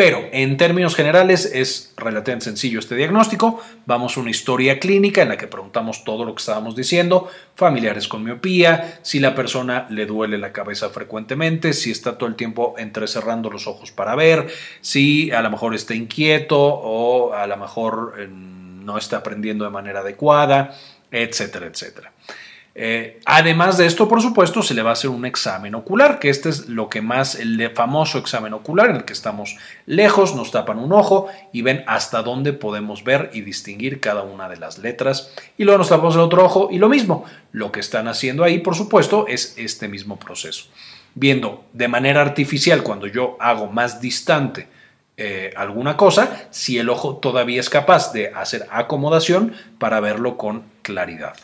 Pero 0.00 0.30
en 0.32 0.56
términos 0.56 0.96
generales 0.96 1.44
es 1.44 1.92
relativamente 1.98 2.46
sencillo 2.46 2.78
este 2.78 2.96
diagnóstico. 2.96 3.62
Vamos 3.84 4.16
a 4.16 4.20
una 4.20 4.30
historia 4.30 4.78
clínica 4.80 5.20
en 5.20 5.28
la 5.28 5.36
que 5.36 5.46
preguntamos 5.46 6.04
todo 6.04 6.24
lo 6.24 6.34
que 6.34 6.40
estábamos 6.40 6.74
diciendo, 6.74 7.28
familiares 7.54 8.08
con 8.08 8.24
miopía, 8.24 9.00
si 9.02 9.20
la 9.20 9.34
persona 9.34 9.86
le 9.90 10.06
duele 10.06 10.38
la 10.38 10.54
cabeza 10.54 10.88
frecuentemente, 10.88 11.74
si 11.74 11.90
está 11.90 12.16
todo 12.16 12.30
el 12.30 12.34
tiempo 12.34 12.76
entrecerrando 12.78 13.50
los 13.50 13.66
ojos 13.66 13.92
para 13.92 14.14
ver, 14.14 14.46
si 14.80 15.32
a 15.32 15.42
lo 15.42 15.50
mejor 15.50 15.74
está 15.74 15.94
inquieto 15.94 16.58
o 16.58 17.34
a 17.34 17.46
lo 17.46 17.58
mejor 17.58 18.14
eh, 18.16 18.26
no 18.26 18.96
está 18.96 19.18
aprendiendo 19.18 19.66
de 19.66 19.70
manera 19.70 20.00
adecuada, 20.00 20.74
etcétera, 21.10 21.66
etcétera. 21.66 22.10
Eh, 22.74 23.20
además 23.26 23.78
de 23.78 23.86
esto, 23.86 24.08
por 24.08 24.22
supuesto, 24.22 24.62
se 24.62 24.74
le 24.74 24.82
va 24.82 24.90
a 24.90 24.92
hacer 24.92 25.10
un 25.10 25.26
examen 25.26 25.74
ocular, 25.74 26.18
que 26.18 26.30
este 26.30 26.48
es 26.48 26.68
lo 26.68 26.88
que 26.88 27.02
más, 27.02 27.34
el 27.34 27.70
famoso 27.74 28.18
examen 28.18 28.54
ocular, 28.54 28.90
en 28.90 28.96
el 28.96 29.04
que 29.04 29.12
estamos 29.12 29.56
lejos, 29.86 30.36
nos 30.36 30.52
tapan 30.52 30.78
un 30.78 30.92
ojo 30.92 31.28
y 31.52 31.62
ven 31.62 31.82
hasta 31.86 32.22
dónde 32.22 32.52
podemos 32.52 33.02
ver 33.02 33.30
y 33.32 33.40
distinguir 33.40 34.00
cada 34.00 34.22
una 34.22 34.48
de 34.48 34.56
las 34.56 34.78
letras. 34.78 35.32
Y 35.58 35.64
luego 35.64 35.78
nos 35.78 35.88
tapamos 35.88 36.14
el 36.14 36.20
otro 36.20 36.44
ojo 36.44 36.68
y 36.70 36.78
lo 36.78 36.88
mismo. 36.88 37.24
Lo 37.52 37.72
que 37.72 37.80
están 37.80 38.06
haciendo 38.06 38.44
ahí, 38.44 38.58
por 38.58 38.76
supuesto, 38.76 39.26
es 39.26 39.54
este 39.58 39.88
mismo 39.88 40.18
proceso. 40.18 40.66
Viendo 41.14 41.64
de 41.72 41.88
manera 41.88 42.20
artificial, 42.20 42.84
cuando 42.84 43.08
yo 43.08 43.36
hago 43.40 43.66
más 43.66 44.00
distante 44.00 44.68
eh, 45.16 45.52
alguna 45.56 45.96
cosa, 45.96 46.46
si 46.50 46.78
el 46.78 46.88
ojo 46.88 47.16
todavía 47.16 47.60
es 47.60 47.68
capaz 47.68 48.12
de 48.12 48.28
hacer 48.28 48.66
acomodación 48.70 49.54
para 49.78 49.98
verlo 49.98 50.38
con 50.38 50.62
claridad. 50.82 51.34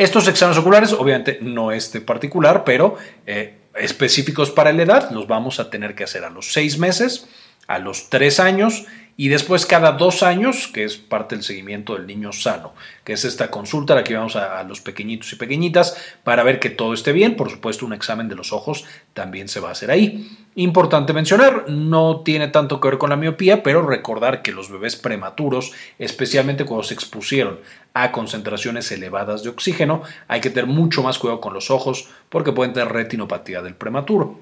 Estos 0.00 0.26
exámenes 0.28 0.56
oculares, 0.56 0.94
obviamente 0.94 1.40
no 1.42 1.72
este 1.72 2.00
particular, 2.00 2.64
pero 2.64 2.96
eh, 3.26 3.58
específicos 3.74 4.50
para 4.50 4.72
la 4.72 4.82
edad, 4.82 5.10
los 5.10 5.26
vamos 5.26 5.60
a 5.60 5.68
tener 5.68 5.94
que 5.94 6.04
hacer 6.04 6.24
a 6.24 6.30
los 6.30 6.54
seis 6.54 6.78
meses, 6.78 7.28
a 7.66 7.78
los 7.78 8.08
tres 8.08 8.40
años 8.40 8.86
y 9.20 9.28
después 9.28 9.66
cada 9.66 9.92
dos 9.92 10.22
años, 10.22 10.66
que 10.66 10.82
es 10.82 10.96
parte 10.96 11.34
del 11.34 11.44
seguimiento 11.44 11.92
del 11.92 12.06
niño 12.06 12.32
sano, 12.32 12.72
que 13.04 13.12
es 13.12 13.26
esta 13.26 13.50
consulta, 13.50 13.94
la 13.94 14.02
que 14.02 14.16
vamos 14.16 14.34
a, 14.34 14.62
los 14.64 14.80
pequeñitos 14.80 15.30
y 15.34 15.36
pequeñitas 15.36 15.94
para 16.24 16.42
ver 16.42 16.58
que 16.58 16.70
todo 16.70 16.94
esté 16.94 17.12
bien. 17.12 17.36
Por 17.36 17.50
supuesto, 17.50 17.84
un 17.84 17.92
examen 17.92 18.30
de 18.30 18.34
los 18.34 18.50
ojos 18.54 18.86
también 19.12 19.48
se 19.48 19.60
va 19.60 19.68
a 19.68 19.72
hacer 19.72 19.90
ahí. 19.90 20.38
Importante 20.54 21.12
mencionar, 21.12 21.68
no 21.68 22.22
tiene 22.24 22.48
tanto 22.48 22.80
que 22.80 22.88
ver 22.88 22.96
con 22.96 23.10
la 23.10 23.16
miopía, 23.16 23.62
pero 23.62 23.86
recordar 23.86 24.40
que 24.40 24.52
los 24.52 24.70
bebés 24.70 24.96
prematuros, 24.96 25.72
especialmente 25.98 26.64
cuando 26.64 26.84
se 26.84 26.94
expusieron 26.94 27.60
a 27.92 28.12
concentraciones 28.12 28.90
elevadas 28.90 29.42
de 29.42 29.50
oxígeno, 29.50 30.02
hay 30.28 30.40
que 30.40 30.48
tener 30.48 30.66
mucho 30.66 31.02
más 31.02 31.18
cuidado 31.18 31.42
con 31.42 31.52
los 31.52 31.70
ojos 31.70 32.08
porque 32.30 32.52
pueden 32.52 32.72
tener 32.72 32.90
retinopatía 32.90 33.60
del 33.60 33.74
prematuro. 33.74 34.38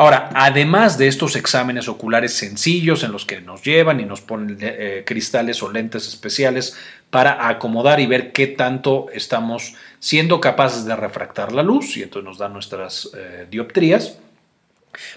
Ahora, 0.00 0.30
además 0.32 0.96
de 0.96 1.08
estos 1.08 1.34
exámenes 1.34 1.88
oculares 1.88 2.32
sencillos 2.32 3.02
en 3.02 3.10
los 3.10 3.26
que 3.26 3.40
nos 3.40 3.64
llevan 3.64 3.98
y 3.98 4.04
nos 4.04 4.20
ponen 4.20 4.56
eh, 4.60 5.02
cristales 5.04 5.60
o 5.60 5.72
lentes 5.72 6.06
especiales 6.06 6.76
para 7.10 7.48
acomodar 7.48 7.98
y 7.98 8.06
ver 8.06 8.30
qué 8.30 8.46
tanto 8.46 9.06
estamos 9.12 9.74
siendo 9.98 10.40
capaces 10.40 10.84
de 10.84 10.94
refractar 10.94 11.50
la 11.50 11.64
luz 11.64 11.96
y 11.96 12.04
entonces 12.04 12.24
nos 12.24 12.38
dan 12.38 12.52
nuestras 12.52 13.10
eh, 13.16 13.48
dioptrías, 13.50 14.18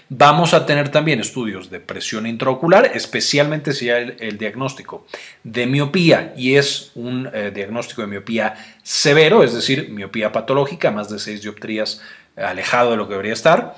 Vamos 0.08 0.52
a 0.52 0.66
tener 0.66 0.90
también 0.90 1.18
estudios 1.18 1.70
de 1.70 1.80
presión 1.80 2.26
intraocular, 2.26 2.90
especialmente 2.94 3.72
si 3.72 3.90
hay 3.90 4.14
el, 4.20 4.38
diagnóstico 4.38 5.06
de 5.42 5.66
miopía 5.66 6.34
y 6.36 6.54
es 6.54 6.92
un 6.94 7.28
eh, 7.32 7.50
diagnóstico 7.52 8.02
de 8.02 8.08
miopía 8.08 8.54
severo, 8.82 9.42
es 9.42 9.54
decir, 9.54 9.88
miopía 9.90 10.30
patológica, 10.30 10.90
más 10.90 11.08
de 11.08 11.18
6 11.18 11.42
dioptrías 11.42 12.00
alejado 12.36 12.92
de 12.92 12.96
lo 12.96 13.08
que 13.08 13.12
debería 13.12 13.32
estar 13.32 13.74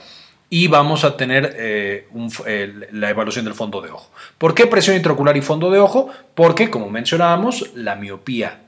y 0.50 0.68
vamos 0.68 1.04
a 1.04 1.16
tener 1.16 1.54
eh, 1.58 2.06
la 2.92 3.10
evaluación 3.10 3.44
del 3.44 3.54
fondo 3.54 3.80
de 3.80 3.90
ojo. 3.90 4.10
¿Por 4.38 4.54
qué 4.54 4.66
presión 4.66 4.96
intraocular 4.96 5.36
y 5.36 5.42
fondo 5.42 5.70
de 5.70 5.78
ojo? 5.78 6.10
Porque, 6.34 6.70
como 6.70 6.90
mencionábamos, 6.90 7.70
la 7.74 7.96
miopía 7.96 8.60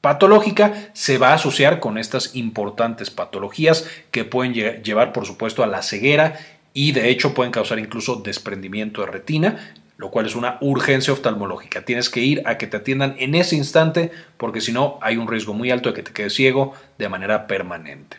patológica 0.00 0.90
se 0.92 1.18
va 1.18 1.30
a 1.30 1.34
asociar 1.34 1.80
con 1.80 1.98
estas 1.98 2.34
importantes 2.34 3.10
patologías 3.10 3.88
que 4.10 4.24
pueden 4.24 4.54
llevar, 4.54 5.12
por 5.12 5.26
supuesto, 5.26 5.62
a 5.62 5.66
la 5.66 5.82
ceguera 5.82 6.38
y 6.72 6.92
de 6.92 7.10
hecho 7.10 7.34
pueden 7.34 7.52
causar 7.52 7.78
incluso 7.78 8.16
desprendimiento 8.16 9.00
de 9.00 9.08
retina, 9.08 9.74
lo 9.96 10.10
cual 10.10 10.26
es 10.26 10.36
una 10.36 10.58
urgencia 10.60 11.12
oftalmológica. 11.12 11.84
Tienes 11.84 12.08
que 12.08 12.20
ir 12.20 12.42
a 12.46 12.56
que 12.56 12.68
te 12.68 12.76
atiendan 12.76 13.16
en 13.18 13.34
ese 13.34 13.56
instante 13.56 14.12
porque 14.36 14.60
si 14.60 14.72
no 14.72 14.98
hay 15.02 15.16
un 15.16 15.26
riesgo 15.26 15.54
muy 15.54 15.70
alto 15.70 15.88
de 15.88 15.94
que 15.96 16.02
te 16.04 16.12
quedes 16.12 16.34
ciego 16.34 16.74
de 16.98 17.08
manera 17.08 17.48
permanente. 17.48 18.18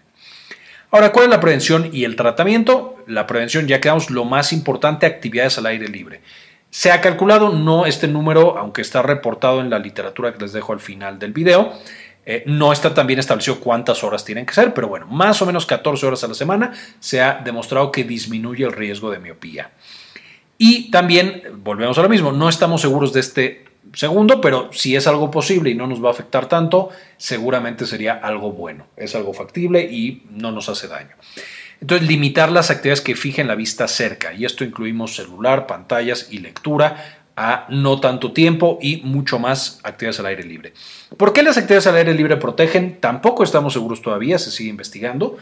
Ahora, 0.91 1.11
¿cuál 1.11 1.25
es 1.25 1.29
la 1.29 1.39
prevención 1.39 1.89
y 1.93 2.03
el 2.03 2.15
tratamiento? 2.15 2.95
La 3.05 3.27
prevención, 3.27 3.67
ya 3.67 3.79
quedamos 3.79 4.09
lo 4.09 4.25
más 4.25 4.51
importante, 4.51 5.05
actividades 5.05 5.59
al 5.59 5.67
aire 5.67 5.87
libre. 5.87 6.21
Se 6.71 6.91
ha 6.91 6.99
calculado, 6.99 7.49
no 7.49 7.85
este 7.85 8.07
número, 8.07 8.57
aunque 8.57 8.81
está 8.81 9.03
reportado 9.03 9.61
en 9.61 9.69
la 9.69 9.77
literatura 9.77 10.33
que 10.33 10.39
les 10.39 10.51
dejo 10.51 10.73
al 10.73 10.79
final 10.79 11.19
del 11.19 11.31
video, 11.31 11.73
eh, 12.25 12.41
no 12.47 12.73
está 12.73 12.91
tan 12.91 13.05
bien 13.05 13.19
establecido 13.19 13.59
cuántas 13.59 14.03
horas 14.03 14.25
tienen 14.25 14.47
que 14.47 14.53
ser, 14.53 14.73
pero 14.73 14.87
bueno, 14.87 15.05
más 15.05 15.39
o 15.43 15.45
menos 15.45 15.67
14 15.67 16.07
horas 16.07 16.23
a 16.23 16.27
la 16.27 16.33
semana 16.33 16.73
se 16.99 17.21
ha 17.21 17.35
demostrado 17.43 17.91
que 17.91 18.03
disminuye 18.03 18.65
el 18.65 18.73
riesgo 18.73 19.11
de 19.11 19.19
miopía. 19.19 19.69
Y 20.57 20.89
también, 20.89 21.43
volvemos 21.63 21.99
a 21.99 22.01
lo 22.01 22.09
mismo, 22.09 22.31
no 22.31 22.49
estamos 22.49 22.81
seguros 22.81 23.13
de 23.13 23.19
este 23.19 23.68
segundo, 23.93 24.41
pero 24.41 24.69
si 24.71 24.95
es 24.95 25.07
algo 25.07 25.31
posible 25.31 25.69
y 25.69 25.75
no 25.75 25.87
nos 25.87 26.03
va 26.03 26.09
a 26.09 26.11
afectar 26.11 26.47
tanto, 26.47 26.89
seguramente 27.17 27.85
sería 27.85 28.13
algo 28.13 28.51
bueno, 28.51 28.87
es 28.97 29.15
algo 29.15 29.33
factible 29.33 29.81
y 29.83 30.23
no 30.29 30.51
nos 30.51 30.69
hace 30.69 30.87
daño. 30.87 31.15
Entonces, 31.81 32.07
limitar 32.07 32.51
las 32.51 32.71
actividades 32.71 33.01
que 33.01 33.15
fijen 33.15 33.47
la 33.47 33.55
vista 33.55 33.87
cerca, 33.87 34.33
y 34.33 34.45
esto 34.45 34.63
incluimos 34.63 35.15
celular, 35.15 35.65
pantallas 35.65 36.27
y 36.29 36.39
lectura 36.39 37.19
a 37.37 37.67
no 37.69 38.01
tanto 38.01 38.33
tiempo 38.33 38.79
y 38.81 38.97
mucho 38.97 39.39
más 39.39 39.79
actividades 39.83 40.19
al 40.19 40.25
aire 40.25 40.43
libre. 40.43 40.73
¿Por 41.15 41.31
qué 41.31 41.41
las 41.41 41.57
actividades 41.57 41.87
al 41.87 41.95
aire 41.95 42.13
libre 42.13 42.35
protegen? 42.35 42.99
Tampoco 42.99 43.45
estamos 43.45 43.71
seguros 43.71 44.01
todavía, 44.01 44.37
se 44.37 44.51
sigue 44.51 44.69
investigando. 44.69 45.37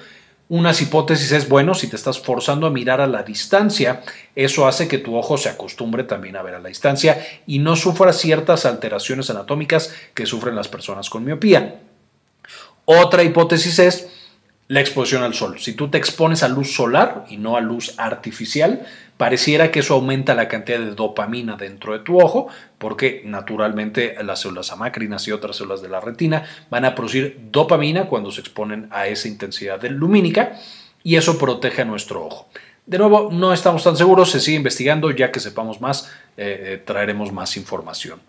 Unas 0.50 0.82
hipótesis 0.82 1.34
es, 1.34 1.50
bueno, 1.50 1.74
si 1.74 1.88
te 1.88 1.98
estás 1.98 2.20
forzando 2.20 2.68
a 2.68 2.70
mirar 2.70 3.02
a 3.02 3.08
la 3.08 3.24
distancia, 3.24 4.04
eso 4.34 4.66
hace 4.66 4.88
que 4.88 4.98
tu 4.98 5.18
ojo 5.18 5.38
se 5.38 5.50
acostumbre 5.50 6.06
también 6.06 6.38
a 6.38 6.42
ver 6.42 6.56
a 6.56 6.60
la 6.60 6.70
distancia 6.70 7.22
y 7.46 7.60
no 7.60 7.76
sufra 7.76 8.14
ciertas 8.14 8.66
alteraciones 8.66 9.30
anatómicas 9.30 9.94
que 10.14 10.26
sufren 10.26 10.56
las 10.56 10.70
personas 10.70 11.10
con 11.10 11.26
miopía. 11.26 11.82
Otra 12.86 13.24
hipótesis 13.24 13.80
es, 13.80 14.08
la 14.68 14.82
exposición 14.82 15.24
al 15.24 15.34
sol. 15.34 15.60
Si 15.60 15.74
tú 15.74 15.90
te 15.90 15.98
expones 15.98 16.44
a 16.44 16.50
luz 16.50 16.74
solar 16.74 17.26
y 17.30 17.38
no 17.38 17.56
a 17.56 17.62
luz 17.62 17.94
artificial, 17.98 18.86
pareciera 19.16 19.72
que 19.72 19.80
eso 19.80 19.94
aumenta 19.94 20.36
la 20.36 20.48
cantidad 20.48 20.80
de 20.80 20.94
dopamina 20.94 21.56
dentro 21.56 21.94
de 21.94 22.00
tu 22.00 22.22
ojo, 22.22 22.50
porque 22.78 23.22
naturalmente 23.26 24.16
las 24.24 24.42
células 24.42 24.72
amacrinas 24.72 25.28
y 25.28 25.32
otras 25.32 25.56
células 25.56 25.82
de 25.82 25.90
la 25.90 26.02
retina 26.02 26.44
van 26.70 26.86
a 26.86 26.96
producir 26.96 27.40
dopamina 27.52 28.08
cuando 28.08 28.32
se 28.32 28.42
exponen 28.42 28.88
a 28.92 29.08
esa 29.08 29.28
intensidad 29.28 29.82
lumínica 29.84 30.60
y 31.04 31.16
eso 31.16 31.38
protege 31.38 31.84
a 31.84 31.86
nuestro 31.86 32.26
ojo. 32.26 32.50
De 32.86 32.98
nuevo, 32.98 33.30
no 33.34 33.52
estamos 33.52 33.84
tan 33.84 33.98
seguros, 33.98 34.32
se 34.32 34.40
sigue 34.40 34.56
investigando, 34.56 35.12
ya 35.12 35.30
que 35.30 35.42
sepamos 35.42 35.82
más, 35.82 36.10
eh, 36.38 36.62
eh, 36.62 36.84
traeremos 36.86 37.34
más 37.34 37.58
información. 37.58 38.22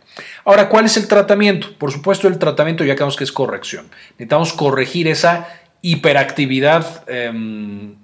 Ahora, 0.45 0.69
¿cuál 0.69 0.87
es 0.87 0.97
el 0.97 1.07
tratamiento? 1.07 1.69
Por 1.79 1.93
supuesto, 1.93 2.27
el 2.27 2.41
tratamiento 2.41 2.85
ya 2.85 2.95
sabemos 2.95 3.17
que 3.17 3.23
es 3.23 3.31
corrección. 3.31 3.89
Necesitamos 4.13 4.53
corregir 4.53 5.07
esa 5.07 5.47
hiperactividad 5.83 7.09
em, 7.09 7.97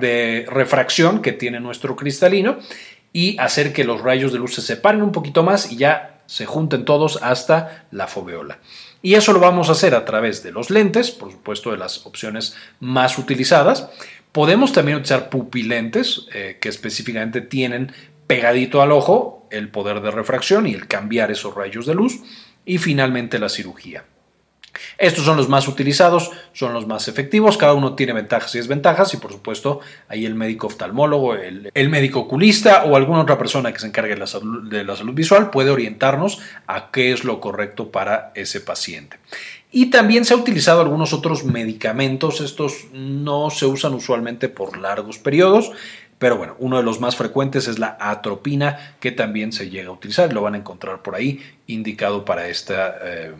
de 0.00 0.46
refracción 0.48 1.20
que 1.20 1.32
tiene 1.32 1.60
nuestro 1.60 1.96
cristalino 1.96 2.58
y 3.12 3.38
hacer 3.38 3.72
que 3.72 3.84
los 3.84 4.00
rayos 4.00 4.32
de 4.32 4.38
luz 4.38 4.54
se 4.54 4.62
separen 4.62 5.02
un 5.02 5.12
poquito 5.12 5.42
más 5.42 5.70
y 5.70 5.76
ya 5.76 6.22
se 6.26 6.46
junten 6.46 6.84
todos 6.84 7.18
hasta 7.22 7.86
la 7.90 8.06
foveola. 8.06 8.58
Y 9.02 9.14
eso 9.14 9.32
lo 9.32 9.40
vamos 9.40 9.68
a 9.68 9.72
hacer 9.72 9.94
a 9.94 10.04
través 10.04 10.42
de 10.42 10.50
los 10.50 10.70
lentes, 10.70 11.10
por 11.10 11.30
supuesto 11.30 11.70
de 11.70 11.76
las 11.76 12.06
opciones 12.06 12.56
más 12.80 13.18
utilizadas. 13.18 13.90
Podemos 14.32 14.72
también 14.72 14.96
utilizar 14.96 15.28
pupilentes 15.28 16.26
eh, 16.32 16.58
que 16.60 16.70
específicamente 16.70 17.40
tienen 17.40 17.92
pegadito 18.26 18.80
al 18.80 18.92
ojo 18.92 19.46
el 19.50 19.68
poder 19.68 20.00
de 20.00 20.10
refracción 20.10 20.66
y 20.66 20.72
el 20.72 20.88
cambiar 20.88 21.30
esos 21.30 21.54
rayos 21.54 21.86
de 21.86 21.94
luz. 21.94 22.20
Y 22.64 22.78
finalmente 22.78 23.38
la 23.38 23.50
cirugía. 23.50 24.04
Estos 24.98 25.24
son 25.24 25.36
los 25.36 25.48
más 25.48 25.66
utilizados, 25.66 26.30
son 26.52 26.72
los 26.72 26.86
más 26.86 27.08
efectivos, 27.08 27.56
cada 27.56 27.74
uno 27.74 27.94
tiene 27.94 28.12
ventajas 28.12 28.54
y 28.54 28.58
desventajas 28.58 29.12
y 29.14 29.16
por 29.16 29.32
supuesto 29.32 29.80
ahí 30.08 30.24
el 30.24 30.34
médico 30.34 30.68
oftalmólogo, 30.68 31.34
el, 31.34 31.88
médico 31.88 32.20
oculista 32.20 32.84
o 32.84 32.96
alguna 32.96 33.20
otra 33.20 33.38
persona 33.38 33.72
que 33.72 33.80
se 33.80 33.86
encargue 33.86 34.14
de 34.14 34.20
la, 34.20 34.26
salud, 34.96 35.14
visual 35.14 35.50
puede 35.50 35.70
orientarnos 35.70 36.40
a 36.66 36.90
qué 36.90 37.12
es 37.12 37.24
lo 37.24 37.40
correcto 37.40 37.90
para 37.90 38.32
ese 38.34 38.60
paciente. 38.60 39.18
Y 39.72 39.86
también 39.86 40.24
se 40.24 40.34
ha 40.34 40.36
utilizado 40.36 40.80
algunos 40.80 41.12
otros 41.12 41.44
medicamentos, 41.44 42.40
estos 42.40 42.86
no 42.92 43.50
se 43.50 43.66
usan 43.66 43.94
usualmente 43.94 44.48
por 44.48 44.78
largos 44.78 45.18
periodos, 45.18 45.72
pero 46.18 46.36
bueno, 46.36 46.54
uno 46.60 46.76
de 46.76 46.84
los 46.84 47.00
más 47.00 47.16
frecuentes 47.16 47.66
es 47.66 47.80
la 47.80 47.96
atropina, 48.00 48.96
que 49.00 49.10
también 49.10 49.52
se 49.52 49.70
llega 49.70 49.88
a 49.88 49.92
utilizar, 49.92 50.32
lo 50.32 50.42
van 50.42 50.54
a 50.54 50.58
encontrar 50.58 51.02
por 51.02 51.16
ahí 51.16 51.40
indicado 51.66 52.24
para 52.24 52.48
esta... 52.48 52.96
Eh, 53.02 53.32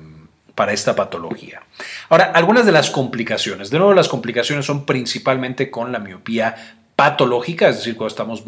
para 0.54 0.72
esta 0.72 0.94
patología. 0.94 1.62
Ahora, 2.08 2.32
algunas 2.34 2.66
de 2.66 2.72
las 2.72 2.90
complicaciones. 2.90 3.70
De 3.70 3.78
nuevo, 3.78 3.94
las 3.94 4.08
complicaciones 4.08 4.66
son 4.66 4.86
principalmente 4.86 5.70
con 5.70 5.92
la 5.92 5.98
miopía 5.98 6.78
patológica, 6.96 7.68
es 7.68 7.78
decir, 7.78 7.96
cuando 7.96 8.08
estamos 8.08 8.44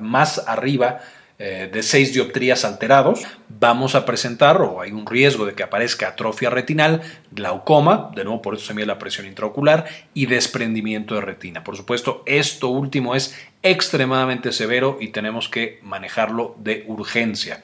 más 0.00 0.44
arriba 0.46 1.00
eh, 1.40 1.70
de 1.72 1.84
6 1.84 2.14
dioptrías 2.14 2.64
alterados, 2.64 3.22
vamos 3.48 3.94
a 3.94 4.04
presentar 4.04 4.60
o 4.60 4.80
hay 4.80 4.90
un 4.90 5.06
riesgo 5.06 5.46
de 5.46 5.54
que 5.54 5.62
aparezca 5.62 6.08
atrofia 6.08 6.50
retinal, 6.50 7.00
glaucoma, 7.30 8.10
de 8.16 8.24
nuevo 8.24 8.42
por 8.42 8.54
eso 8.54 8.66
se 8.66 8.74
mide 8.74 8.86
la 8.86 8.98
presión 8.98 9.24
intraocular 9.24 9.86
y 10.14 10.26
desprendimiento 10.26 11.14
de 11.14 11.20
retina. 11.20 11.62
Por 11.62 11.76
supuesto, 11.76 12.24
esto 12.26 12.70
último 12.70 13.14
es 13.14 13.36
extremadamente 13.62 14.50
severo 14.50 14.98
y 15.00 15.08
tenemos 15.08 15.48
que 15.48 15.78
manejarlo 15.82 16.56
de 16.58 16.82
urgencia. 16.88 17.62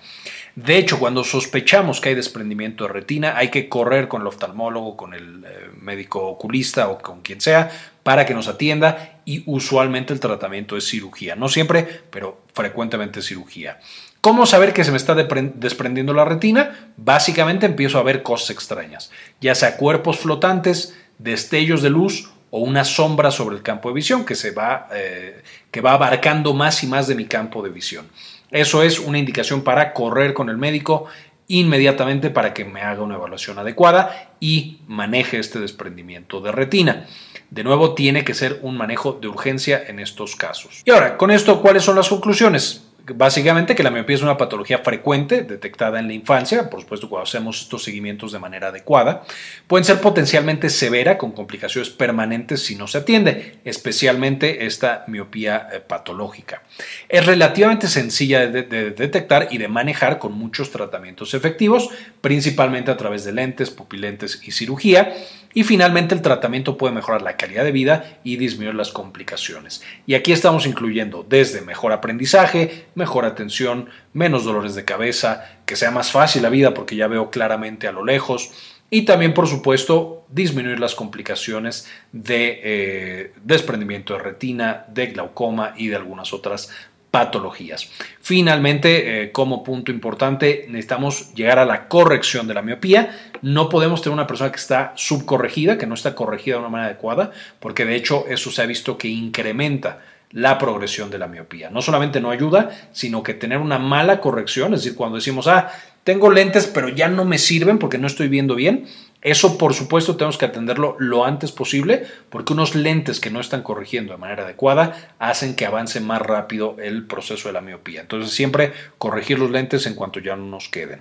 De 0.56 0.78
hecho, 0.78 1.00
cuando 1.00 1.24
sospechamos 1.24 2.00
que 2.00 2.10
hay 2.10 2.14
desprendimiento 2.14 2.84
de 2.84 2.92
retina, 2.92 3.36
hay 3.36 3.48
que 3.48 3.68
correr 3.68 4.06
con 4.06 4.22
el 4.22 4.28
oftalmólogo, 4.28 4.96
con 4.96 5.12
el 5.12 5.44
eh, 5.44 5.70
médico 5.80 6.26
oculista 6.28 6.88
o 6.88 6.98
con 6.98 7.22
quien 7.22 7.40
sea 7.40 7.70
para 8.04 8.24
que 8.24 8.34
nos 8.34 8.46
atienda 8.46 9.20
y 9.24 9.42
usualmente 9.46 10.12
el 10.12 10.20
tratamiento 10.20 10.76
es 10.76 10.86
cirugía. 10.86 11.34
No 11.34 11.48
siempre, 11.48 12.02
pero 12.10 12.42
frecuentemente 12.52 13.22
cirugía. 13.22 13.80
¿Cómo 14.20 14.46
saber 14.46 14.72
que 14.72 14.84
se 14.84 14.90
me 14.90 14.96
está 14.96 15.14
desprendiendo 15.14 16.14
la 16.14 16.24
retina? 16.24 16.92
Básicamente 16.96 17.66
empiezo 17.66 17.98
a 17.98 18.02
ver 18.02 18.22
cosas 18.22 18.50
extrañas, 18.50 19.10
ya 19.40 19.54
sea 19.54 19.76
cuerpos 19.76 20.18
flotantes, 20.18 20.96
destellos 21.18 21.82
de 21.82 21.90
luz 21.90 22.30
o 22.50 22.60
una 22.60 22.84
sombra 22.84 23.30
sobre 23.30 23.56
el 23.56 23.62
campo 23.62 23.88
de 23.88 23.96
visión 23.96 24.24
que 24.24 24.34
se 24.34 24.52
va, 24.52 24.88
eh, 24.92 25.42
que 25.70 25.80
va 25.80 25.92
abarcando 25.94 26.54
más 26.54 26.82
y 26.84 26.86
más 26.86 27.08
de 27.08 27.16
mi 27.16 27.26
campo 27.26 27.62
de 27.62 27.70
visión. 27.70 28.06
Eso 28.50 28.82
es 28.82 28.98
una 28.98 29.18
indicación 29.18 29.62
para 29.62 29.92
correr 29.92 30.34
con 30.34 30.48
el 30.48 30.56
médico 30.56 31.06
inmediatamente 31.48 32.30
para 32.30 32.54
que 32.54 32.64
me 32.64 32.80
haga 32.80 33.02
una 33.02 33.16
evaluación 33.16 33.58
adecuada 33.58 34.30
y 34.40 34.78
maneje 34.86 35.38
este 35.38 35.60
desprendimiento 35.60 36.40
de 36.40 36.52
retina. 36.52 37.06
De 37.50 37.62
nuevo, 37.62 37.94
tiene 37.94 38.24
que 38.24 38.34
ser 38.34 38.58
un 38.62 38.76
manejo 38.76 39.12
de 39.12 39.28
urgencia 39.28 39.82
en 39.86 40.00
estos 40.00 40.36
casos. 40.36 40.82
Y 40.84 40.90
ahora, 40.90 41.16
con 41.16 41.30
esto, 41.30 41.60
¿cuáles 41.60 41.84
son 41.84 41.96
las 41.96 42.08
conclusiones? 42.08 42.83
Básicamente 43.06 43.74
que 43.74 43.82
la 43.82 43.90
miopía 43.90 44.16
es 44.16 44.22
una 44.22 44.38
patología 44.38 44.78
frecuente, 44.78 45.42
detectada 45.42 45.98
en 45.98 46.06
la 46.06 46.14
infancia, 46.14 46.70
por 46.70 46.80
supuesto 46.80 47.10
cuando 47.10 47.24
hacemos 47.24 47.60
estos 47.60 47.84
seguimientos 47.84 48.32
de 48.32 48.38
manera 48.38 48.68
adecuada. 48.68 49.24
Pueden 49.66 49.84
ser 49.84 50.00
potencialmente 50.00 50.70
severa, 50.70 51.18
con 51.18 51.32
complicaciones 51.32 51.90
permanentes 51.90 52.62
si 52.64 52.76
no 52.76 52.86
se 52.86 52.98
atiende, 52.98 53.58
especialmente 53.64 54.64
esta 54.64 55.04
miopía 55.06 55.68
eh, 55.70 55.80
patológica. 55.80 56.62
Es 57.10 57.26
relativamente 57.26 57.88
sencilla 57.88 58.46
de, 58.46 58.62
de 58.62 58.90
detectar 58.92 59.48
y 59.50 59.58
de 59.58 59.68
manejar 59.68 60.18
con 60.18 60.32
muchos 60.32 60.70
tratamientos 60.70 61.34
efectivos, 61.34 61.90
principalmente 62.22 62.90
a 62.90 62.96
través 62.96 63.24
de 63.24 63.32
lentes, 63.32 63.68
pupilentes 63.68 64.40
y 64.44 64.52
cirugía 64.52 65.14
y 65.54 65.62
finalmente 65.62 66.14
el 66.14 66.20
tratamiento 66.20 66.76
puede 66.76 66.92
mejorar 66.92 67.22
la 67.22 67.36
calidad 67.36 67.64
de 67.64 67.72
vida 67.72 68.18
y 68.24 68.36
disminuir 68.36 68.74
las 68.74 68.90
complicaciones. 68.90 69.82
Y 70.04 70.14
aquí 70.14 70.32
estamos 70.32 70.66
incluyendo 70.66 71.24
desde 71.26 71.60
mejor 71.60 71.92
aprendizaje, 71.92 72.86
mejor 72.94 73.24
atención, 73.24 73.88
menos 74.12 74.44
dolores 74.44 74.74
de 74.74 74.84
cabeza, 74.84 75.44
que 75.66 75.76
sea 75.76 75.90
más 75.90 76.10
fácil 76.10 76.42
la 76.42 76.48
vida 76.48 76.74
porque 76.74 76.96
ya 76.96 77.08
veo 77.08 77.30
claramente 77.30 77.88
a 77.88 77.92
lo 77.92 78.04
lejos. 78.04 78.50
Y 78.90 79.02
también, 79.02 79.34
por 79.34 79.48
supuesto, 79.48 80.24
disminuir 80.28 80.78
las 80.78 80.94
complicaciones 80.94 81.90
de 82.12 82.60
eh, 82.62 83.32
desprendimiento 83.42 84.14
de 84.14 84.20
retina, 84.20 84.84
de 84.88 85.06
glaucoma 85.06 85.74
y 85.76 85.88
de 85.88 85.96
algunas 85.96 86.32
otras 86.32 86.70
patologías. 87.14 87.90
Finalmente, 88.20 89.22
eh, 89.22 89.30
como 89.30 89.62
punto 89.62 89.92
importante, 89.92 90.66
necesitamos 90.68 91.32
llegar 91.34 91.60
a 91.60 91.64
la 91.64 91.86
corrección 91.86 92.48
de 92.48 92.54
la 92.54 92.62
miopía. 92.62 93.16
No 93.40 93.68
podemos 93.68 94.02
tener 94.02 94.14
una 94.14 94.26
persona 94.26 94.50
que 94.50 94.58
está 94.58 94.92
subcorregida, 94.96 95.78
que 95.78 95.86
no 95.86 95.94
está 95.94 96.16
corregida 96.16 96.56
de 96.56 96.62
una 96.62 96.70
manera 96.70 96.90
adecuada, 96.90 97.30
porque 97.60 97.84
de 97.84 97.94
hecho 97.94 98.26
eso 98.28 98.50
se 98.50 98.62
ha 98.62 98.66
visto 98.66 98.98
que 98.98 99.06
incrementa 99.06 100.00
la 100.34 100.58
progresión 100.58 101.10
de 101.10 101.18
la 101.18 101.28
miopía. 101.28 101.70
No 101.70 101.80
solamente 101.80 102.20
no 102.20 102.30
ayuda, 102.30 102.70
sino 102.92 103.22
que 103.22 103.34
tener 103.34 103.58
una 103.58 103.78
mala 103.78 104.20
corrección, 104.20 104.74
es 104.74 104.82
decir, 104.82 104.96
cuando 104.96 105.16
decimos, 105.16 105.46
ah, 105.46 105.70
tengo 106.02 106.30
lentes 106.30 106.66
pero 106.66 106.88
ya 106.88 107.08
no 107.08 107.24
me 107.24 107.38
sirven 107.38 107.78
porque 107.78 107.98
no 107.98 108.08
estoy 108.08 108.28
viendo 108.28 108.56
bien, 108.56 108.86
eso 109.22 109.56
por 109.56 109.74
supuesto 109.74 110.16
tenemos 110.16 110.36
que 110.36 110.44
atenderlo 110.44 110.96
lo 110.98 111.24
antes 111.24 111.52
posible 111.52 112.04
porque 112.30 112.52
unos 112.52 112.74
lentes 112.74 113.20
que 113.20 113.30
no 113.30 113.40
están 113.40 113.62
corrigiendo 113.62 114.12
de 114.12 114.18
manera 114.18 114.42
adecuada 114.42 115.14
hacen 115.18 115.54
que 115.54 115.66
avance 115.66 116.00
más 116.00 116.20
rápido 116.20 116.76
el 116.82 117.06
proceso 117.06 117.48
de 117.48 117.54
la 117.54 117.60
miopía. 117.60 118.02
Entonces 118.02 118.32
siempre 118.32 118.72
corregir 118.98 119.38
los 119.38 119.50
lentes 119.50 119.86
en 119.86 119.94
cuanto 119.94 120.18
ya 120.18 120.36
no 120.36 120.44
nos 120.46 120.68
queden. 120.68 121.00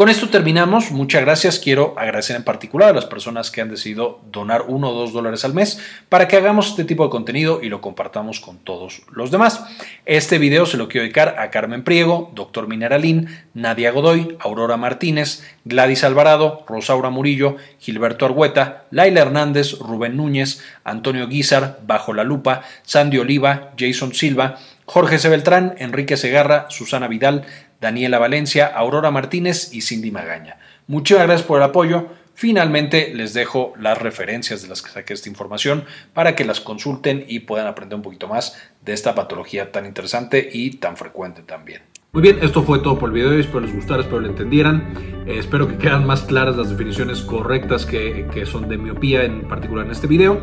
Con 0.00 0.08
esto 0.08 0.30
terminamos. 0.30 0.92
Muchas 0.92 1.20
gracias. 1.22 1.58
Quiero 1.58 1.94
agradecer 1.98 2.34
en 2.34 2.42
particular 2.44 2.88
a 2.88 2.92
las 2.94 3.04
personas 3.04 3.50
que 3.50 3.60
han 3.60 3.68
decidido 3.68 4.20
donar 4.32 4.62
uno 4.68 4.88
o 4.88 4.94
dos 4.94 5.12
dólares 5.12 5.44
al 5.44 5.52
mes 5.52 5.78
para 6.08 6.26
que 6.26 6.36
hagamos 6.36 6.68
este 6.68 6.84
tipo 6.84 7.04
de 7.04 7.10
contenido 7.10 7.60
y 7.62 7.68
lo 7.68 7.82
compartamos 7.82 8.40
con 8.40 8.56
todos 8.58 9.02
los 9.12 9.30
demás. 9.30 9.62
Este 10.06 10.38
video 10.38 10.64
se 10.64 10.78
lo 10.78 10.88
quiero 10.88 11.02
dedicar 11.02 11.36
a 11.38 11.50
Carmen 11.50 11.84
Priego, 11.84 12.30
Doctor 12.34 12.66
Mineralín, 12.66 13.28
Nadia 13.52 13.90
Godoy, 13.90 14.38
Aurora 14.40 14.78
Martínez, 14.78 15.42
Gladys 15.64 16.04
Alvarado, 16.04 16.64
Rosaura 16.66 17.10
Murillo, 17.10 17.56
Gilberto 17.78 18.24
Argueta, 18.24 18.86
Laila 18.90 19.20
Hernández, 19.20 19.78
Rubén 19.80 20.16
Núñez, 20.16 20.64
Antonio 20.82 21.28
Guizar, 21.28 21.80
Bajo 21.86 22.14
la 22.14 22.24
Lupa, 22.24 22.62
Sandy 22.84 23.18
Oliva, 23.18 23.72
Jason 23.78 24.14
Silva, 24.14 24.58
Jorge 24.86 25.18
C. 25.18 25.28
Beltrán, 25.28 25.76
Enrique 25.78 26.16
Segarra, 26.16 26.66
Susana 26.68 27.06
Vidal, 27.06 27.46
Daniela 27.80 28.18
Valencia, 28.18 28.66
Aurora 28.66 29.10
Martínez 29.10 29.72
y 29.72 29.80
Cindy 29.80 30.10
Magaña. 30.10 30.58
Muchas 30.86 31.18
gracias 31.18 31.42
por 31.42 31.58
el 31.58 31.64
apoyo. 31.64 32.08
Finalmente 32.34 33.12
les 33.14 33.34
dejo 33.34 33.74
las 33.78 33.98
referencias 33.98 34.62
de 34.62 34.68
las 34.68 34.82
que 34.82 34.90
saqué 34.90 35.12
esta 35.12 35.28
información 35.28 35.84
para 36.14 36.34
que 36.34 36.44
las 36.44 36.60
consulten 36.60 37.24
y 37.28 37.40
puedan 37.40 37.66
aprender 37.66 37.96
un 37.96 38.02
poquito 38.02 38.28
más 38.28 38.56
de 38.82 38.92
esta 38.92 39.14
patología 39.14 39.72
tan 39.72 39.86
interesante 39.86 40.48
y 40.52 40.76
tan 40.76 40.96
frecuente 40.96 41.42
también. 41.42 41.82
Muy 42.12 42.22
bien, 42.22 42.38
esto 42.42 42.64
fue 42.64 42.80
todo 42.80 42.98
por 42.98 43.10
el 43.10 43.14
video. 43.14 43.32
Espero 43.34 43.60
les 43.60 43.72
gustara, 43.72 44.02
espero 44.02 44.18
lo 44.18 44.26
entendieran. 44.26 44.94
Eh, 45.26 45.38
espero 45.38 45.68
que 45.68 45.76
quedan 45.76 46.04
más 46.04 46.22
claras 46.22 46.56
las 46.56 46.68
definiciones 46.68 47.20
correctas 47.20 47.86
que, 47.86 48.26
que 48.34 48.46
son 48.46 48.68
de 48.68 48.78
miopía, 48.78 49.22
en 49.22 49.46
particular 49.46 49.86
en 49.86 49.92
este 49.92 50.08
video. 50.08 50.40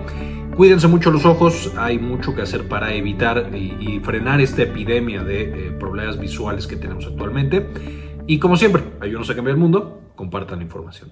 Cuídense 0.56 0.88
mucho 0.88 1.12
los 1.12 1.26
ojos, 1.26 1.74
hay 1.78 2.00
mucho 2.00 2.34
que 2.34 2.42
hacer 2.42 2.70
para 2.70 2.94
evitar 2.94 3.54
y, 3.54 4.00
frenar 4.00 4.40
esta 4.40 4.64
epidemia 4.64 5.24
de 5.24 5.42
eh, 5.42 5.72
problemas 5.72 6.18
visuales 6.18 6.68
que 6.68 6.78
tenemos 6.78 7.06
actualmente. 7.06 7.68
Y 8.28 8.40
como 8.40 8.56
siempre, 8.56 8.84
ayúdenos 9.02 9.30
a 9.30 9.36
cambiar 9.36 9.56
el 9.56 9.62
mundo, 9.62 10.02
compartan 10.16 10.62
información. 10.62 11.12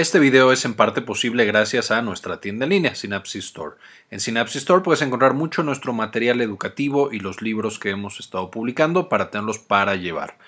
Este 0.00 0.18
video 0.18 0.50
es 0.50 0.64
en 0.64 0.72
parte 0.72 1.02
posible 1.02 1.44
gracias 1.44 1.90
a 1.90 2.00
nuestra 2.00 2.40
tienda 2.40 2.64
en 2.64 2.70
línea, 2.70 2.94
Synapsis 2.94 3.44
Store. 3.44 3.76
En 4.10 4.18
Synapsis 4.18 4.62
Store 4.62 4.82
puedes 4.82 5.02
encontrar 5.02 5.34
mucho 5.34 5.62
nuestro 5.62 5.92
material 5.92 6.40
educativo 6.40 7.12
y 7.12 7.20
los 7.20 7.42
libros 7.42 7.78
que 7.78 7.90
hemos 7.90 8.18
estado 8.18 8.50
publicando 8.50 9.10
para 9.10 9.30
tenerlos 9.30 9.58
para 9.58 9.96
llevar. 9.96 10.38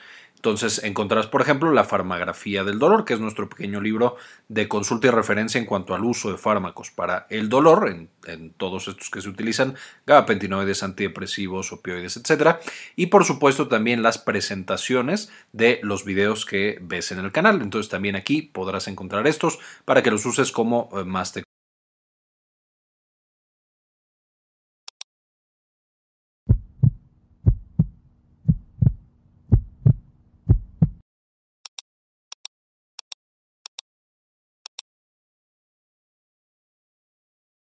Entonces 0.43 0.83
encontrarás, 0.83 1.29
por 1.29 1.41
ejemplo, 1.41 1.71
la 1.71 1.85
farmagrafía 1.85 2.65
del 2.65 2.81
dolor, 2.81 3.05
que 3.05 3.15
es 3.15 3.21
nuestro 3.21 3.49
pequeño 3.49 3.81
libro 3.81 4.17
de 4.49 4.67
consulta 4.67 5.07
y 5.07 5.11
referencia 5.11 5.61
en 5.61 5.67
cuanto 5.67 5.95
al 5.95 6.03
uso 6.03 6.33
de 6.33 6.37
fármacos 6.37 6.91
para 6.91 7.29
el 7.31 7.49
dolor, 7.49 7.89
en, 8.27 8.51
todos 8.57 8.89
estos 8.89 9.09
que 9.09 9.21
se 9.21 9.29
utilizan, 9.29 9.77
gabapentinoides, 10.05 10.83
antidepresivos, 10.83 11.71
opioides, 11.71 12.17
etc. 12.17 12.57
Y 12.97 13.07
por 13.07 13.25
supuesto 13.25 13.69
también 13.69 14.03
las 14.03 14.19
presentaciones 14.19 15.31
de 15.53 15.79
los 15.85 16.05
videos 16.05 16.45
que 16.45 16.77
ves 16.83 17.13
en 17.13 17.21
el 17.21 17.31
canal. 17.31 17.63
Entonces 17.63 17.89
también 17.89 18.17
aquí 18.17 18.43
podrás 18.43 18.89
encontrar 18.89 19.29
estos 19.29 19.61
para 19.85 20.03
que 20.03 20.11
los 20.11 20.27
uses 20.27 20.51
como 20.51 20.91
eh, 20.99 21.05
más 21.05 21.33
te 21.33 21.45